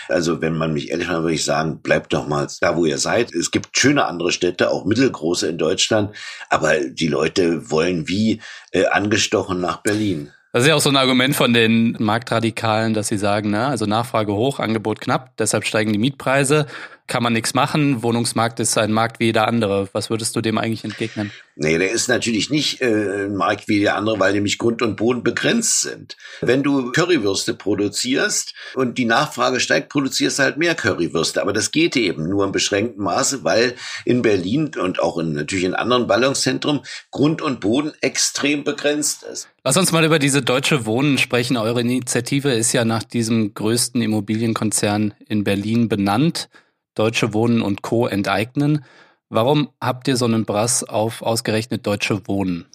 also 0.09 0.41
wenn 0.41 0.55
man 0.55 0.73
mich 0.73 0.91
ehrlich 0.91 1.09
macht, 1.09 1.23
würde 1.23 1.35
ich 1.35 1.45
sagen, 1.45 1.81
bleibt 1.81 2.13
doch 2.13 2.29
mal 2.29 2.47
da, 2.61 2.77
wo 2.77 2.85
ihr 2.85 2.99
seid. 2.99 3.35
Es 3.35 3.51
gibt 3.51 3.77
schöne 3.77 4.05
andere 4.05 4.31
Städte, 4.31 4.71
auch 4.71 4.85
mittelgroße 4.85 5.49
in 5.49 5.59
Deutschland, 5.59 6.15
aber 6.51 6.79
die 6.79 7.09
Leute 7.09 7.71
wollen 7.71 8.07
wie 8.07 8.41
äh, 8.71 8.85
angestochen 8.87 9.61
nach 9.61 9.79
Berlin. 9.79 10.31
Das 10.55 10.63
ist 10.63 10.69
ja 10.69 10.77
auch 10.77 10.81
so 10.81 10.89
ein 10.89 10.97
Argument 10.97 11.35
von 11.35 11.53
den 11.53 11.97
Marktradikalen, 11.99 12.95
dass 12.95 13.09
sie 13.09 13.19
sagen, 13.19 13.51
na, 13.51 13.71
also 13.71 13.87
Nachfrage 13.87 14.33
hoch, 14.33 14.61
Angebot 14.61 15.01
knapp, 15.01 15.37
deshalb 15.37 15.65
steigen 15.65 15.93
die 15.93 15.99
Mietpreise 15.99 16.67
kann 17.07 17.23
man 17.23 17.35
nichts 17.35 17.53
machen. 17.53 18.03
Wohnungsmarkt 18.03 18.61
ist 18.61 18.79
ein 18.79 18.93
Markt 18.93 19.21
wie 19.21 19.27
jeder 19.27 19.47
andere. 19.47 19.89
Was 19.93 20.09
würdest 20.09 20.35
du 20.37 20.41
dem 20.41 20.57
eigentlich 20.57 20.85
entgegnen? 20.85 21.31
Nee, 21.57 21.79
der 21.79 21.93
ist 21.93 22.09
natürlich 22.09 22.51
nicht 22.51 22.81
äh, 22.81 23.27
ein 23.27 23.37
Markt 23.37 23.69
wie 23.69 23.81
der 23.81 23.97
andere, 23.97 24.19
weil 24.19 24.33
nämlich 24.33 24.59
Grund 24.59 24.83
und 24.83 24.97
Boden 24.97 25.23
begrenzt 25.23 25.83
sind. 25.83 26.17
Wenn 26.41 26.63
du 26.63 26.93
Currywürste 26.93 27.55
produzierst 27.55 28.55
und 28.75 28.97
die 28.99 29.05
Nachfrage 29.05 29.61
steigt, 29.61 29.91
produzierst 29.91 30.39
du 30.39 30.43
halt 30.45 30.57
mehr 30.57 30.75
Currywürste. 30.75 31.43
Aber 31.43 31.53
das 31.53 31.71
geht 31.71 31.95
eben 31.97 32.29
nur 32.29 32.45
im 32.45 32.53
beschränkten 32.53 33.05
Maße, 33.05 33.45
weil 33.45 33.75
in 34.05 34.23
Berlin 34.23 34.71
und 34.81 35.01
auch 35.01 35.19
in, 35.19 35.33
natürlich 35.33 35.65
in 35.65 35.75
anderen 35.75 36.07
Ballungszentren 36.07 36.81
Grund 37.11 37.43
und 37.43 37.61
Boden 37.61 37.93
extrem 38.01 38.65
begrenzt 38.65 39.25
ist. 39.25 39.49
Lass 39.63 39.77
uns 39.77 39.93
mal 39.93 40.05
über 40.05 40.19
diese 40.19 40.43
deutsche 40.43 40.87
Wohnen 40.87 41.19
sprechen. 41.19 41.57
Eure 41.57 41.83
Initiative 41.83 42.53
ist 42.53 42.73
ja 42.73 42.85
nach 42.85 43.03
diesem 43.03 43.55
größten 43.55 44.03
Immobilienkonzern 44.03 45.15
in 45.29 45.45
Berlin 45.45 45.89
benannt. 45.89 46.49
Deutsche 46.95 47.35
Wohnen 47.35 47.63
und 47.63 47.83
Co. 47.83 48.07
enteignen. 48.07 48.85
Warum 49.31 49.71
habt 49.81 50.07
ihr 50.07 50.17
so 50.17 50.27
einen 50.27 50.45
Brass 50.45 50.85
auf 50.85 51.23
ausgerechnet 51.23 51.87
Deutsche 51.87 52.29
Wohnen? 52.29 52.67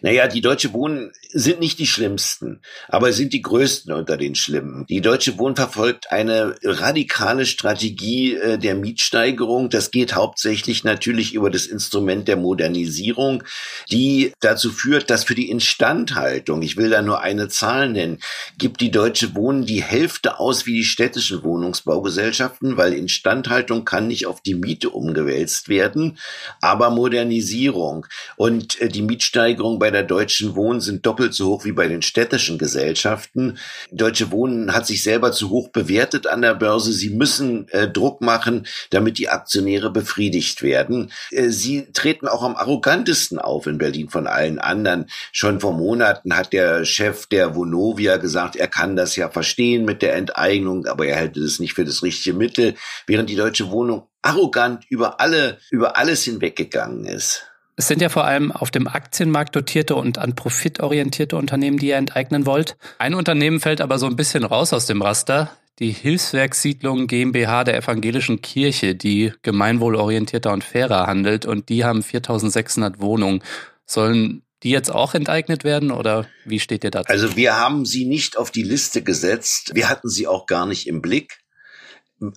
Naja, 0.00 0.26
die 0.26 0.40
Deutsche 0.40 0.72
Wohnen 0.72 1.12
sind 1.30 1.60
nicht 1.60 1.78
die 1.78 1.86
schlimmsten, 1.86 2.60
aber 2.88 3.12
sind 3.12 3.32
die 3.32 3.40
größten 3.40 3.92
unter 3.92 4.16
den 4.16 4.34
Schlimmen. 4.34 4.84
Die 4.88 5.00
Deutsche 5.00 5.38
Wohnen 5.38 5.54
verfolgt 5.54 6.10
eine 6.10 6.56
radikale 6.64 7.46
Strategie 7.46 8.34
äh, 8.34 8.58
der 8.58 8.74
Mietsteigerung. 8.74 9.70
Das 9.70 9.92
geht 9.92 10.14
hauptsächlich 10.14 10.82
natürlich 10.82 11.34
über 11.34 11.50
das 11.50 11.66
Instrument 11.66 12.26
der 12.26 12.36
Modernisierung, 12.36 13.44
die 13.90 14.32
dazu 14.40 14.70
führt, 14.70 15.08
dass 15.08 15.22
für 15.22 15.36
die 15.36 15.50
Instandhaltung, 15.50 16.62
ich 16.62 16.76
will 16.76 16.90
da 16.90 17.00
nur 17.00 17.20
eine 17.20 17.48
Zahl 17.48 17.88
nennen, 17.88 18.18
gibt 18.58 18.80
die 18.80 18.90
Deutsche 18.90 19.36
Wohnen 19.36 19.64
die 19.64 19.82
Hälfte 19.82 20.40
aus 20.40 20.66
wie 20.66 20.74
die 20.74 20.84
städtischen 20.84 21.44
Wohnungsbaugesellschaften, 21.44 22.76
weil 22.76 22.92
Instandhaltung 22.92 23.84
kann 23.84 24.08
nicht 24.08 24.26
auf 24.26 24.40
die 24.40 24.56
Miete 24.56 24.90
umgewälzt 24.90 25.68
werden 25.68 25.91
werden, 25.92 26.18
aber 26.60 26.90
Modernisierung 26.90 28.06
und 28.36 28.80
äh, 28.80 28.88
die 28.88 29.02
Mietsteigerung 29.02 29.78
bei 29.78 29.90
der 29.90 30.02
Deutschen 30.02 30.54
Wohnen 30.56 30.80
sind 30.80 31.06
doppelt 31.06 31.34
so 31.34 31.48
hoch 31.48 31.64
wie 31.64 31.72
bei 31.72 31.88
den 31.88 32.02
städtischen 32.02 32.58
Gesellschaften. 32.58 33.58
Deutsche 33.90 34.30
Wohnen 34.30 34.72
hat 34.72 34.86
sich 34.86 35.02
selber 35.02 35.32
zu 35.32 35.50
hoch 35.50 35.68
bewertet 35.68 36.26
an 36.26 36.42
der 36.42 36.54
Börse. 36.54 36.92
Sie 36.92 37.10
müssen 37.10 37.68
äh, 37.68 37.88
Druck 37.88 38.20
machen, 38.20 38.66
damit 38.90 39.18
die 39.18 39.28
Aktionäre 39.28 39.90
befriedigt 39.90 40.62
werden. 40.62 41.12
Äh, 41.30 41.48
sie 41.50 41.92
treten 41.92 42.28
auch 42.28 42.42
am 42.42 42.56
arrogantesten 42.56 43.38
auf 43.38 43.66
in 43.66 43.78
Berlin 43.78 44.08
von 44.08 44.26
allen 44.26 44.58
anderen. 44.58 45.06
Schon 45.32 45.60
vor 45.60 45.72
Monaten 45.72 46.36
hat 46.36 46.52
der 46.52 46.84
Chef 46.84 47.26
der 47.26 47.54
Vonovia 47.54 48.16
gesagt, 48.16 48.56
er 48.56 48.68
kann 48.68 48.96
das 48.96 49.16
ja 49.16 49.28
verstehen 49.28 49.84
mit 49.84 50.02
der 50.02 50.14
Enteignung, 50.14 50.86
aber 50.86 51.06
er 51.06 51.16
hält 51.16 51.36
es 51.36 51.60
nicht 51.60 51.74
für 51.74 51.84
das 51.84 52.02
richtige 52.02 52.36
Mittel, 52.36 52.74
während 53.06 53.28
die 53.28 53.36
Deutsche 53.36 53.70
Wohnung 53.70 54.06
arrogant 54.22 54.84
über 54.88 55.20
alle, 55.20 55.58
über 55.70 55.96
alles 55.96 56.22
hinweggegangen 56.22 57.04
ist. 57.04 57.46
Es 57.76 57.88
sind 57.88 58.02
ja 58.02 58.08
vor 58.08 58.24
allem 58.24 58.52
auf 58.52 58.70
dem 58.70 58.86
Aktienmarkt 58.86 59.56
dotierte 59.56 59.94
und 59.96 60.18
an 60.18 60.34
Profit 60.34 60.80
orientierte 60.80 61.36
Unternehmen, 61.36 61.78
die 61.78 61.88
ihr 61.88 61.96
enteignen 61.96 62.46
wollt. 62.46 62.76
Ein 62.98 63.14
Unternehmen 63.14 63.60
fällt 63.60 63.80
aber 63.80 63.98
so 63.98 64.06
ein 64.06 64.16
bisschen 64.16 64.44
raus 64.44 64.72
aus 64.72 64.86
dem 64.86 65.02
Raster. 65.02 65.50
Die 65.78 65.90
Hilfswerkssiedlung 65.90 67.06
GmbH 67.06 67.64
der 67.64 67.76
Evangelischen 67.76 68.42
Kirche, 68.42 68.94
die 68.94 69.32
gemeinwohlorientierter 69.42 70.52
und 70.52 70.64
fairer 70.64 71.06
handelt 71.06 71.46
und 71.46 71.70
die 71.70 71.84
haben 71.84 72.02
4600 72.02 73.00
Wohnungen. 73.00 73.42
Sollen 73.86 74.42
die 74.62 74.70
jetzt 74.70 74.92
auch 74.92 75.14
enteignet 75.14 75.64
werden 75.64 75.90
oder 75.90 76.26
wie 76.44 76.60
steht 76.60 76.84
ihr 76.84 76.90
dazu? 76.90 77.10
Also 77.10 77.36
wir 77.36 77.56
haben 77.56 77.84
sie 77.84 78.04
nicht 78.04 78.36
auf 78.36 78.50
die 78.50 78.62
Liste 78.62 79.02
gesetzt. 79.02 79.72
Wir 79.74 79.88
hatten 79.88 80.08
sie 80.08 80.28
auch 80.28 80.46
gar 80.46 80.66
nicht 80.66 80.86
im 80.86 81.02
Blick. 81.02 81.41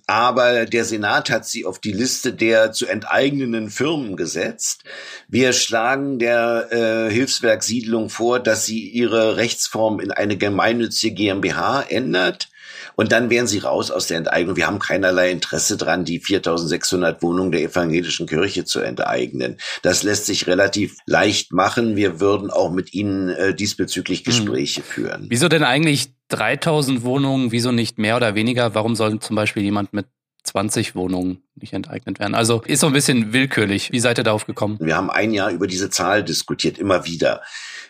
Aber 0.08 0.66
der 0.66 0.86
Senat 0.86 1.30
hat 1.30 1.46
sie 1.46 1.66
auf 1.66 1.80
die 1.80 1.92
Liste 1.92 2.34
der 2.34 2.72
zu 2.72 2.88
enteignenden 2.88 3.70
Firmen 3.70 4.16
gesetzt. 4.18 4.84
Wir 5.28 5.54
schlagen 5.54 6.20
der 6.20 6.68
äh, 6.72 7.12
Hilfswerksiedlung 7.12 8.10
vor, 8.10 8.40
dass 8.40 8.66
sie 8.66 8.88
ihre 8.90 9.38
Rechtsform 9.38 10.00
in 10.00 10.12
eine 10.12 10.38
gemeinnützige 10.38 11.16
GmbH 11.16 11.82
ändert 11.90 12.50
und 12.96 13.12
dann 13.12 13.30
wären 13.30 13.48
sie 13.48 13.60
raus 13.60 13.92
aus 13.92 14.08
der 14.08 14.18
Enteignung. 14.18 14.56
Wir 14.56 14.68
haben 14.68 14.80
keinerlei 14.80 15.32
Interesse 15.32 15.78
dran, 15.78 16.06
die 16.06 16.20
4600 16.20 17.22
Wohnungen 17.22 17.52
der 17.52 17.62
evangelischen 17.62 18.28
Kirche 18.28 18.66
zu 18.66 18.80
enteignen. 18.82 19.58
Das 19.82 20.04
lässt 20.04 20.26
sich 20.26 20.48
relativ 20.48 20.98
leicht 21.06 21.52
machen. 21.52 21.96
Wir 21.96 22.20
würden 22.20 22.50
auch 22.50 22.72
mit 22.72 22.94
ihnen 22.94 23.30
äh, 23.30 23.54
diesbezüglich 23.54 24.20
hm. 24.20 24.26
Gespräche 24.26 24.82
hm. 24.82 24.88
führen. 24.88 25.26
Wieso 25.30 25.48
denn 25.48 25.64
eigentlich 25.64 26.14
3000 26.30 27.04
Wohnungen? 27.04 27.52
Wieso 27.52 27.72
nicht 27.72 27.98
mehr 27.98 28.16
oder 28.16 28.36
weniger? 28.36 28.76
Warum 28.76 28.96
soll 28.96 29.20
zum 29.20 29.36
Beispiel 29.36 29.64
jemand 29.64 29.94
mit 29.94 30.08
20 30.44 30.96
Wohnungen 30.96 31.45
nicht 31.56 31.74
enteignet 31.74 32.20
werden. 32.20 32.36
Also 32.36 32.62
ist 32.66 32.82
so 32.82 32.88
ein 32.88 32.94
bisschen 32.94 33.34
willkürlich. 33.34 33.92
Wie 33.92 34.00
seid 34.00 34.18
ihr 34.18 34.24
darauf 34.24 34.46
gekommen? 34.46 34.78
Wir 34.82 34.96
haben 34.96 35.10
ein 35.10 35.32
Jahr 35.32 35.52
über 35.52 35.68
diese 35.68 35.90
Zahl 35.90 36.24
diskutiert, 36.24 36.78
immer 36.78 37.06
wieder. 37.06 37.42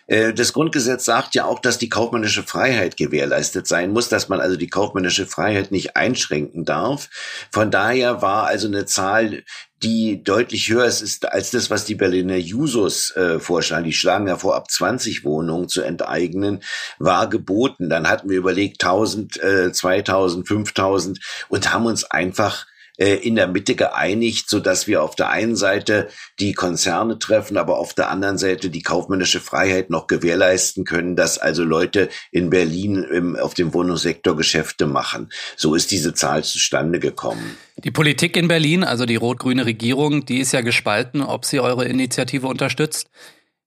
Äh, 0.06 0.32
das 0.32 0.52
Grundgesetz 0.52 1.04
sagt 1.04 1.34
ja 1.34 1.44
auch, 1.44 1.58
dass 1.58 1.78
die 1.78 1.88
kaufmännische 1.88 2.42
Freiheit 2.42 2.96
gewährleistet 2.96 3.66
sein 3.66 3.92
muss, 3.92 4.08
dass 4.08 4.28
man 4.28 4.40
also 4.40 4.56
die 4.56 4.68
kaufmännische 4.68 5.26
Freiheit 5.26 5.72
nicht 5.72 5.96
einschränken 5.96 6.64
darf. 6.64 7.08
Von 7.50 7.70
daher 7.70 8.22
war 8.22 8.46
also 8.46 8.68
eine 8.68 8.86
Zahl, 8.86 9.42
die 9.82 10.22
deutlich 10.22 10.70
höher 10.70 10.86
ist 10.86 11.30
als 11.30 11.50
das, 11.50 11.68
was 11.68 11.84
die 11.84 11.96
Berliner 11.96 12.36
Jusos 12.36 13.14
äh, 13.16 13.38
vorschlagen. 13.40 13.84
Die 13.84 13.92
schlagen 13.92 14.26
ja 14.26 14.36
vor, 14.36 14.54
ab 14.54 14.70
20 14.70 15.24
Wohnungen 15.24 15.68
zu 15.68 15.82
enteignen, 15.82 16.62
war 16.98 17.28
geboten. 17.28 17.90
Dann 17.90 18.08
hatten 18.08 18.30
wir 18.30 18.38
überlegt 18.38 18.82
1000, 18.82 19.42
äh, 19.42 19.72
2000, 19.72 20.48
5000 20.48 21.18
und 21.48 21.72
haben 21.72 21.86
uns 21.86 22.04
einfach 22.04 22.66
in 22.96 23.36
der 23.36 23.46
Mitte 23.46 23.74
geeinigt, 23.74 24.48
so 24.48 24.60
dass 24.60 24.86
wir 24.86 25.02
auf 25.02 25.14
der 25.14 25.30
einen 25.30 25.56
Seite 25.56 26.08
die 26.38 26.52
Konzerne 26.52 27.18
treffen, 27.18 27.56
aber 27.56 27.78
auf 27.78 27.94
der 27.94 28.10
anderen 28.10 28.38
Seite 28.38 28.70
die 28.70 28.82
kaufmännische 28.82 29.40
Freiheit 29.40 29.90
noch 29.90 30.06
gewährleisten 30.06 30.84
können, 30.84 31.16
dass 31.16 31.38
also 31.38 31.64
Leute 31.64 32.08
in 32.30 32.50
Berlin 32.50 33.02
im, 33.04 33.36
auf 33.36 33.54
dem 33.54 33.74
Wohnungssektor 33.74 34.36
Geschäfte 34.36 34.86
machen. 34.86 35.30
So 35.56 35.74
ist 35.74 35.90
diese 35.90 36.14
Zahl 36.14 36.44
zustande 36.44 36.98
gekommen. 36.98 37.56
Die 37.76 37.90
Politik 37.90 38.36
in 38.36 38.48
Berlin, 38.48 38.84
also 38.84 39.04
die 39.04 39.16
rot-grüne 39.16 39.66
Regierung, 39.66 40.24
die 40.24 40.40
ist 40.40 40.52
ja 40.52 40.62
gespalten, 40.62 41.20
ob 41.20 41.44
sie 41.44 41.60
eure 41.60 41.84
Initiative 41.84 42.46
unterstützt. 42.46 43.10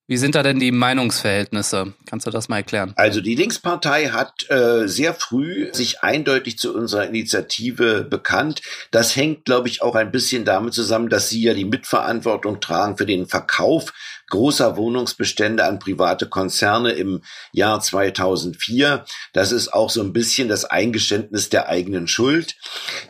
Wie 0.10 0.18
sind 0.18 0.34
da 0.34 0.42
denn 0.42 0.60
die 0.60 0.72
Meinungsverhältnisse? 0.72 1.94
Kannst 2.08 2.26
du 2.26 2.32
das 2.32 2.50
mal 2.50 2.58
erklären? 2.58 2.94
Also 2.96 3.22
die 3.22 3.36
Linkspartei 3.36 4.08
hat 4.08 4.50
äh, 4.50 4.88
sehr 4.88 5.14
früh 5.14 5.72
sich 5.72 6.02
eindeutig 6.02 6.58
zu 6.58 6.74
unserer 6.74 7.06
Initiative 7.06 8.06
bekannt. 8.10 8.64
Das 8.90 9.16
hängt, 9.16 9.46
glaube 9.46 9.68
ich, 9.68 9.84
auch 9.84 9.94
ein 9.94 10.10
bisschen 10.10 10.46
damit 10.46 10.74
zusammen, 10.74 11.10
dass 11.10 11.30
sie 11.30 11.44
ja 11.44 11.54
die 11.54 11.64
Mitverantwortung 11.64 12.60
tragen 12.60 12.98
für 12.98 13.06
den 13.06 13.28
Verkauf 13.28 13.94
großer 14.30 14.78
Wohnungsbestände 14.78 15.66
an 15.66 15.80
private 15.80 16.28
Konzerne 16.28 16.92
im 16.92 17.22
Jahr 17.52 17.80
2004. 17.80 19.06
Das 19.34 19.52
ist 19.52 19.74
auch 19.74 19.90
so 19.90 20.02
ein 20.02 20.14
bisschen 20.14 20.48
das 20.48 20.66
Eingeständnis 20.66 21.50
der 21.50 21.68
eigenen 21.68 22.08
Schuld. 22.08 22.56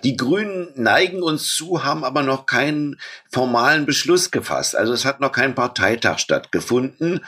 Die 0.04 0.16
Grünen 0.16 0.72
neigen 0.76 1.22
uns 1.22 1.54
zu, 1.56 1.84
haben 1.84 2.04
aber 2.04 2.24
noch 2.24 2.46
keinen 2.46 3.00
formalen 3.32 3.86
Beschluss 3.86 4.32
gefasst. 4.32 4.76
Also 4.76 4.94
es 4.94 5.06
hat 5.06 5.20
noch 5.20 5.32
kein 5.32 5.56
Parteitag 5.56 6.20
stattgefunden. 6.20 7.26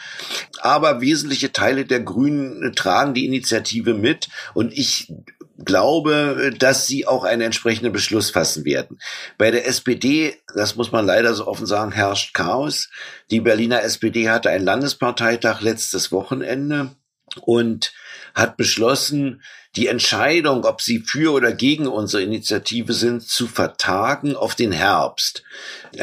Aber 0.59 1.01
wesentliche 1.01 1.51
Teile 1.51 1.85
der 1.85 1.99
Grünen 2.01 2.73
tragen 2.75 3.13
die 3.13 3.25
Initiative 3.25 3.93
mit. 3.93 4.29
Und 4.53 4.73
ich 4.73 5.11
glaube, 5.65 6.53
dass 6.57 6.87
sie 6.87 7.07
auch 7.07 7.23
einen 7.23 7.41
entsprechenden 7.41 7.93
Beschluss 7.93 8.29
fassen 8.29 8.65
werden. 8.65 8.99
Bei 9.37 9.51
der 9.51 9.67
SPD, 9.67 10.35
das 10.55 10.75
muss 10.75 10.91
man 10.91 11.05
leider 11.05 11.33
so 11.33 11.47
offen 11.47 11.65
sagen, 11.65 11.91
herrscht 11.91 12.33
Chaos. 12.33 12.89
Die 13.29 13.41
Berliner 13.41 13.83
SPD 13.83 14.29
hatte 14.29 14.49
einen 14.49 14.65
Landesparteitag 14.65 15.61
letztes 15.61 16.11
Wochenende 16.11 16.95
und 17.41 17.93
hat 18.33 18.57
beschlossen, 18.57 19.41
die 19.75 19.87
Entscheidung, 19.87 20.65
ob 20.65 20.81
sie 20.81 20.99
für 20.99 21.31
oder 21.31 21.53
gegen 21.53 21.87
unsere 21.87 22.23
Initiative 22.23 22.93
sind, 22.93 23.23
zu 23.23 23.47
vertagen 23.47 24.35
auf 24.35 24.53
den 24.53 24.73
Herbst. 24.73 25.43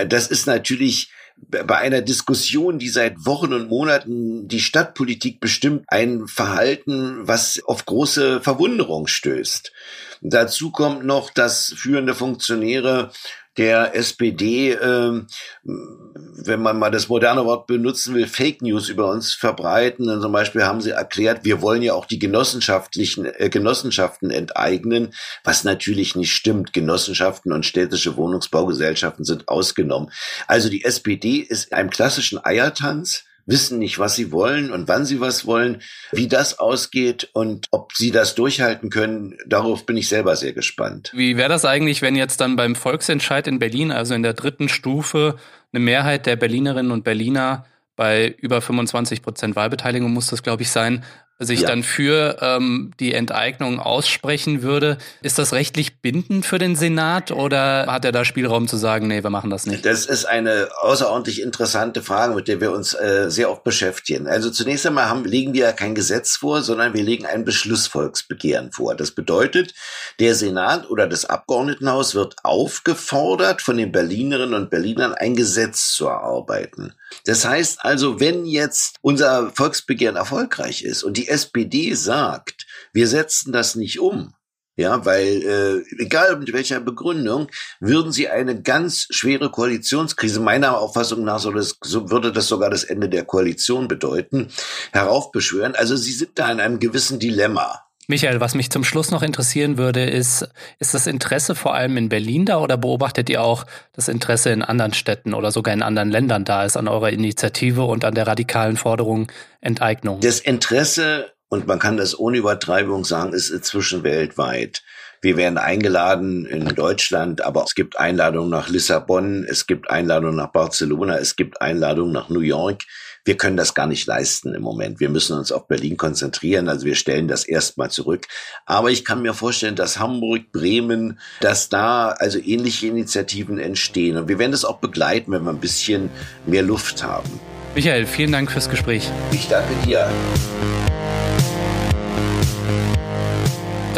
Das 0.07 0.29
ist 0.29 0.47
natürlich 0.47 1.11
bei 1.51 1.79
einer 1.79 2.03
Diskussion, 2.03 2.79
die 2.79 2.89
seit 2.89 3.25
Wochen 3.25 3.53
und 3.53 3.69
Monaten 3.69 4.49
die 4.49 4.61
Stadtpolitik 4.61 5.41
bestimmt, 5.41 5.85
ein 5.89 6.27
Verhalten, 6.27 7.27
was 7.27 7.63
auf 7.65 7.87
große 7.87 8.41
Verwunderung 8.41 9.07
stößt. 9.07 9.73
Dazu 10.21 10.71
kommt 10.71 11.05
noch, 11.05 11.31
dass 11.31 11.73
führende 11.77 12.15
Funktionäre 12.15 13.13
der 13.59 13.95
SPD, 13.97 14.71
äh, 14.71 15.23
wenn 15.65 16.63
man 16.63 16.79
mal 16.79 16.91
das 16.91 17.09
moderne 17.09 17.45
Wort 17.45 17.67
benutzen 17.67 18.15
will, 18.15 18.29
Fake 18.29 18.63
News 18.63 18.89
über 18.89 19.11
uns 19.11 19.35
verbreiten. 19.35 20.09
Und 20.09 20.23
zum 20.23 20.33
Beispiel 20.33 20.65
haben 20.65 20.81
sie 20.81 20.91
erklärt, 20.91 21.45
wir 21.45 21.61
wollen 21.61 21.83
ja 21.83 21.95
auch 21.95 22.07
die 22.07 22.21
genossenschaftlichen 22.21 23.27
äh, 23.27 23.51
Genossenschaften 23.51 24.31
enteignen, 24.31 25.13
was 25.43 25.65
natürlich 25.65 26.15
nicht 26.15 26.33
stimmt. 26.33 26.73
Genossenschaften 26.73 27.53
und 27.53 27.67
städtische 27.67 28.17
Wohnungsbaugesellschaften 28.17 29.25
sind 29.25 29.49
ausgenommen. 29.49 30.11
Also 30.47 30.69
die 30.69 30.85
SPD 30.85 31.39
ist 31.39 31.73
einem 31.73 31.91
klassischen 31.91 32.43
Eiertanz 32.43 33.25
wissen 33.49 33.79
nicht, 33.79 33.99
was 33.99 34.15
sie 34.15 34.31
wollen 34.31 34.71
und 34.71 34.87
wann 34.89 35.05
sie 35.05 35.21
was 35.21 35.47
wollen, 35.47 35.83
wie 36.13 36.29
das 36.29 36.59
ausgeht 36.59 37.31
und 37.33 37.67
ob 37.71 37.93
sie 37.95 38.11
das 38.11 38.35
durchhalten 38.35 38.91
können, 38.91 39.37
darauf 39.47 39.87
bin 39.87 39.97
ich 39.97 40.09
selber 40.09 40.37
sehr 40.37 40.53
gespannt. 40.53 41.11
Wie 41.15 41.37
wäre 41.37 41.49
das 41.49 41.65
eigentlich, 41.65 42.03
wenn 42.03 42.15
jetzt 42.15 42.41
dann 42.41 42.57
beim 42.57 42.77
Volksentscheid 42.77 43.47
in 43.47 43.59
Berlin, 43.59 43.91
also 43.91 44.15
in 44.15 44.23
der 44.23 44.35
dritten 44.35 44.69
Stufe, 44.69 45.37
eine 45.73 45.83
Mehrheit 45.83 46.27
der 46.27 46.37
Berlinerinnen 46.37 46.93
und 46.93 47.05
Berliner 47.05 47.65
bei 47.97 48.29
über 48.39 48.61
25 48.61 49.23
Prozent 49.23 49.57
Wahlbeteiligung 49.57 50.13
muss 50.13 50.29
das, 50.29 50.43
glaube 50.43 50.63
ich, 50.63 50.71
sein, 50.71 51.05
sich 51.41 51.61
ja. 51.61 51.69
dann 51.69 51.85
für 51.85 52.39
ähm, 52.41 52.93
die 52.99 53.15
Enteignung 53.15 53.79
aussprechen 53.79 54.63
würde. 54.63 54.99
Ist 55.23 55.39
das 55.39 55.53
rechtlich 55.53 56.01
bindend 56.01 56.45
für 56.45 56.59
den 56.59 56.75
Senat 56.75 57.31
oder 57.31 57.87
hat 57.87 58.05
er 58.05 58.11
da 58.11 58.25
Spielraum 58.25 58.67
zu 58.67 58.77
sagen, 58.77 59.07
nee, 59.07 59.23
wir 59.23 59.31
machen 59.31 59.51
das 59.51 59.65
nicht? 59.65 59.87
Das 59.87 60.07
ist 60.07 60.25
eine 60.25 60.69
außerordentlich 60.81 61.41
interessante 61.41 62.03
Frage, 62.03 62.35
mit 62.35 62.49
der 62.49 62.61
wir 62.61 62.73
uns 62.73 62.95
äh, 62.95 63.27
sehr 63.29 63.51
oft 63.51 63.63
beschäftigen. 63.63 64.27
Also 64.27 64.51
zunächst 64.51 64.85
einmal 64.87 65.09
haben, 65.09 65.25
legen 65.25 65.55
wir 65.55 65.67
ja 65.67 65.73
kein 65.73 65.95
Gesetz 65.95 66.37
vor, 66.37 66.63
sondern 66.63 66.93
wir 66.95 67.05
legen 67.05 67.25
ein 67.25 67.45
Beschlussvolksbegehren 67.45 68.73
vor. 68.73 68.97
Das 68.97 69.13
bedeutet, 69.13 69.75
der 70.19 70.35
Senat 70.35 70.91
oder 70.91 71.07
das 71.07 71.25
Abgeordnetenhaus 71.25 72.17
wird 72.17 72.35
aufgefordert, 72.43 73.63
von 73.63 73.77
den 73.77 73.93
Berlinerinnen 73.93 74.55
und 74.55 74.71
Berlinern 74.71 75.15
ein 75.15 75.37
Gesetz 75.37 75.93
zu 75.93 76.07
erarbeiten. 76.07 76.95
Das 77.25 77.47
heißt 77.47 77.85
also, 77.85 78.21
wenn 78.21 78.45
jetzt 78.45 78.97
unser 79.03 79.51
Volksbegehren 79.55 80.17
erfolgreich 80.17 80.83
ist 80.83 81.03
und 81.03 81.17
die 81.17 81.28
SPD 81.29 81.95
sagt, 81.95 82.67
wir 82.93 83.07
setzen 83.09 83.53
das 83.53 83.75
nicht 83.75 84.01
um, 84.01 84.35
ja, 84.79 85.05
weil 85.05 85.43
äh, 85.43 86.03
egal 86.03 86.39
mit 86.39 86.53
welcher 86.53 86.79
Begründung, 86.79 87.49
würden 87.81 88.13
sie 88.13 88.29
eine 88.29 88.63
ganz 88.63 89.09
schwere 89.11 89.51
Koalitionskrise, 89.51 90.39
meiner 90.39 90.79
Auffassung 90.79 91.25
nach 91.25 91.41
soll 91.41 91.55
das, 91.55 91.79
so 91.83 92.11
würde 92.11 92.31
das 92.31 92.47
sogar 92.47 92.71
das 92.71 92.85
Ende 92.85 93.09
der 93.09 93.25
Koalition 93.25 93.89
bedeuten, 93.89 94.53
heraufbeschwören. 94.93 95.75
Also 95.75 95.97
sie 95.97 96.13
sind 96.13 96.39
da 96.39 96.53
in 96.53 96.61
einem 96.61 96.79
gewissen 96.79 97.19
Dilemma. 97.19 97.88
Michael, 98.11 98.41
was 98.41 98.55
mich 98.55 98.71
zum 98.71 98.85
Schluss 98.85 99.11
noch 99.11 99.23
interessieren 99.23 99.77
würde, 99.77 100.03
ist, 100.03 100.49
ist 100.79 100.95
das 100.95 101.07
Interesse 101.07 101.55
vor 101.55 101.75
allem 101.75 101.99
in 101.99 102.09
Berlin 102.09 102.47
da 102.47 102.59
oder 102.59 102.79
beobachtet 102.79 103.29
ihr 103.29 103.43
auch 103.43 103.67
das 103.93 104.09
Interesse 104.09 104.49
in 104.49 104.63
anderen 104.63 104.95
Städten 104.95 105.35
oder 105.35 105.53
sogar 105.53 105.75
in 105.75 105.83
anderen 105.83 106.11
Ländern 106.11 106.47
da 106.47 106.65
ist 106.65 106.79
an 106.79 106.89
eurer 106.89 107.11
Initiative 107.11 107.85
und 107.85 108.07
an 108.07 108.15
der 108.15 108.27
radikalen 108.27 108.79
Forderung 108.79 109.31
Enteignung? 109.61 110.21
Das 110.21 110.41
Interesse, 110.41 111.33
und 111.51 111.67
man 111.67 111.79
kann 111.79 111.99
das 111.99 112.19
ohne 112.19 112.39
Übertreibung 112.39 113.05
sagen, 113.05 113.35
ist 113.35 113.51
inzwischen 113.51 114.03
weltweit. 114.05 114.83
Wir 115.21 115.37
werden 115.37 115.59
eingeladen 115.59 116.47
in 116.47 116.65
Deutschland, 116.65 117.45
aber 117.45 117.65
es 117.65 117.75
gibt 117.75 117.99
Einladungen 117.99 118.49
nach 118.49 118.71
Lissabon, 118.71 119.45
es 119.47 119.67
gibt 119.67 119.91
Einladungen 119.91 120.37
nach 120.37 120.53
Barcelona, 120.53 121.19
es 121.19 121.37
gibt 121.37 121.61
Einladungen 121.61 122.13
nach 122.13 122.31
New 122.31 122.41
York 122.41 122.85
wir 123.29 123.37
können 123.37 123.59
das 123.59 123.75
gar 123.75 123.87
nicht 123.87 124.07
leisten 124.07 124.55
im 124.55 124.63
Moment. 124.63 125.01
Wir 125.01 125.11
müssen 125.11 125.37
uns 125.37 125.53
auf 125.53 125.69
Berlin 125.69 125.99
konzentrieren. 125.99 126.71
Also 126.71 126.87
wir 126.87 126.95
stellen 126.95 127.29
das 127.29 127.45
erstmal 127.45 127.91
zurück. 127.91 128.27
Aber 128.65 128.91
ich 128.91 129.05
kann 129.05 129.21
mir 129.21 129.35
vorstellen, 129.35 129.77
dass 129.77 129.99
Hamburg, 129.99 130.51
Bremen, 130.51 131.19
dass 131.43 131.69
da 131.69 132.09
also 132.09 132.39
ähnliche 132.39 132.87
Initiativen 132.87 133.59
entstehen. 133.59 134.17
Und 134.17 134.29
wir 134.29 134.39
werden 134.39 134.53
das 134.53 134.65
auch 134.65 134.79
begleiten, 134.79 135.31
wenn 135.31 135.43
wir 135.43 135.51
ein 135.51 135.61
bisschen 135.61 136.09
mehr 136.47 136.63
Luft 136.63 137.05
haben. 137.05 137.29
Michael, 137.75 138.07
vielen 138.07 138.33
Dank 138.33 138.51
fürs 138.51 138.71
Gespräch. 138.71 139.11
Ich 139.31 139.47
danke 139.47 139.75
dir. 139.87 140.11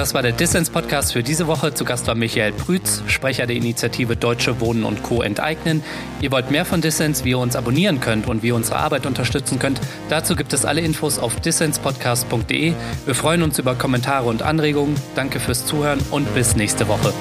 Das 0.01 0.15
war 0.15 0.23
der 0.23 0.33
Dissens-Podcast 0.33 1.13
für 1.13 1.23
diese 1.23 1.47
Woche. 1.47 1.75
Zu 1.75 1.85
Gast 1.85 2.07
war 2.07 2.15
Michael 2.15 2.53
Prütz, 2.53 3.03
Sprecher 3.07 3.47
der 3.47 3.57
Initiative 3.57 4.17
Deutsche 4.17 4.59
Wohnen 4.59 4.85
und 4.85 5.03
Co. 5.03 5.21
enteignen. 5.21 5.83
Ihr 6.23 6.33
wollt 6.33 6.51
mehr 6.51 6.65
von 6.65 6.81
Dissens, 6.81 7.23
wie 7.23 7.31
ihr 7.31 7.39
uns 7.39 7.55
abonnieren 7.55 8.01
könnt 8.01 8.27
und 8.27 8.43
wie 8.43 8.47
ihr 8.47 8.55
unsere 8.55 8.79
Arbeit 8.79 9.05
unterstützen 9.05 9.59
könnt. 9.59 9.79
Dazu 10.09 10.37
gibt 10.37 10.55
es 10.55 10.65
alle 10.65 10.81
Infos 10.81 11.19
auf 11.19 11.39
dissenspodcast.de. 11.41 12.73
Wir 13.05 13.15
freuen 13.15 13.43
uns 13.43 13.59
über 13.59 13.75
Kommentare 13.75 14.27
und 14.27 14.41
Anregungen. 14.41 14.95
Danke 15.17 15.39
fürs 15.39 15.67
Zuhören 15.67 15.99
und 16.11 16.35
bis 16.35 16.57
nächste 16.57 16.89
Woche. 16.89 17.13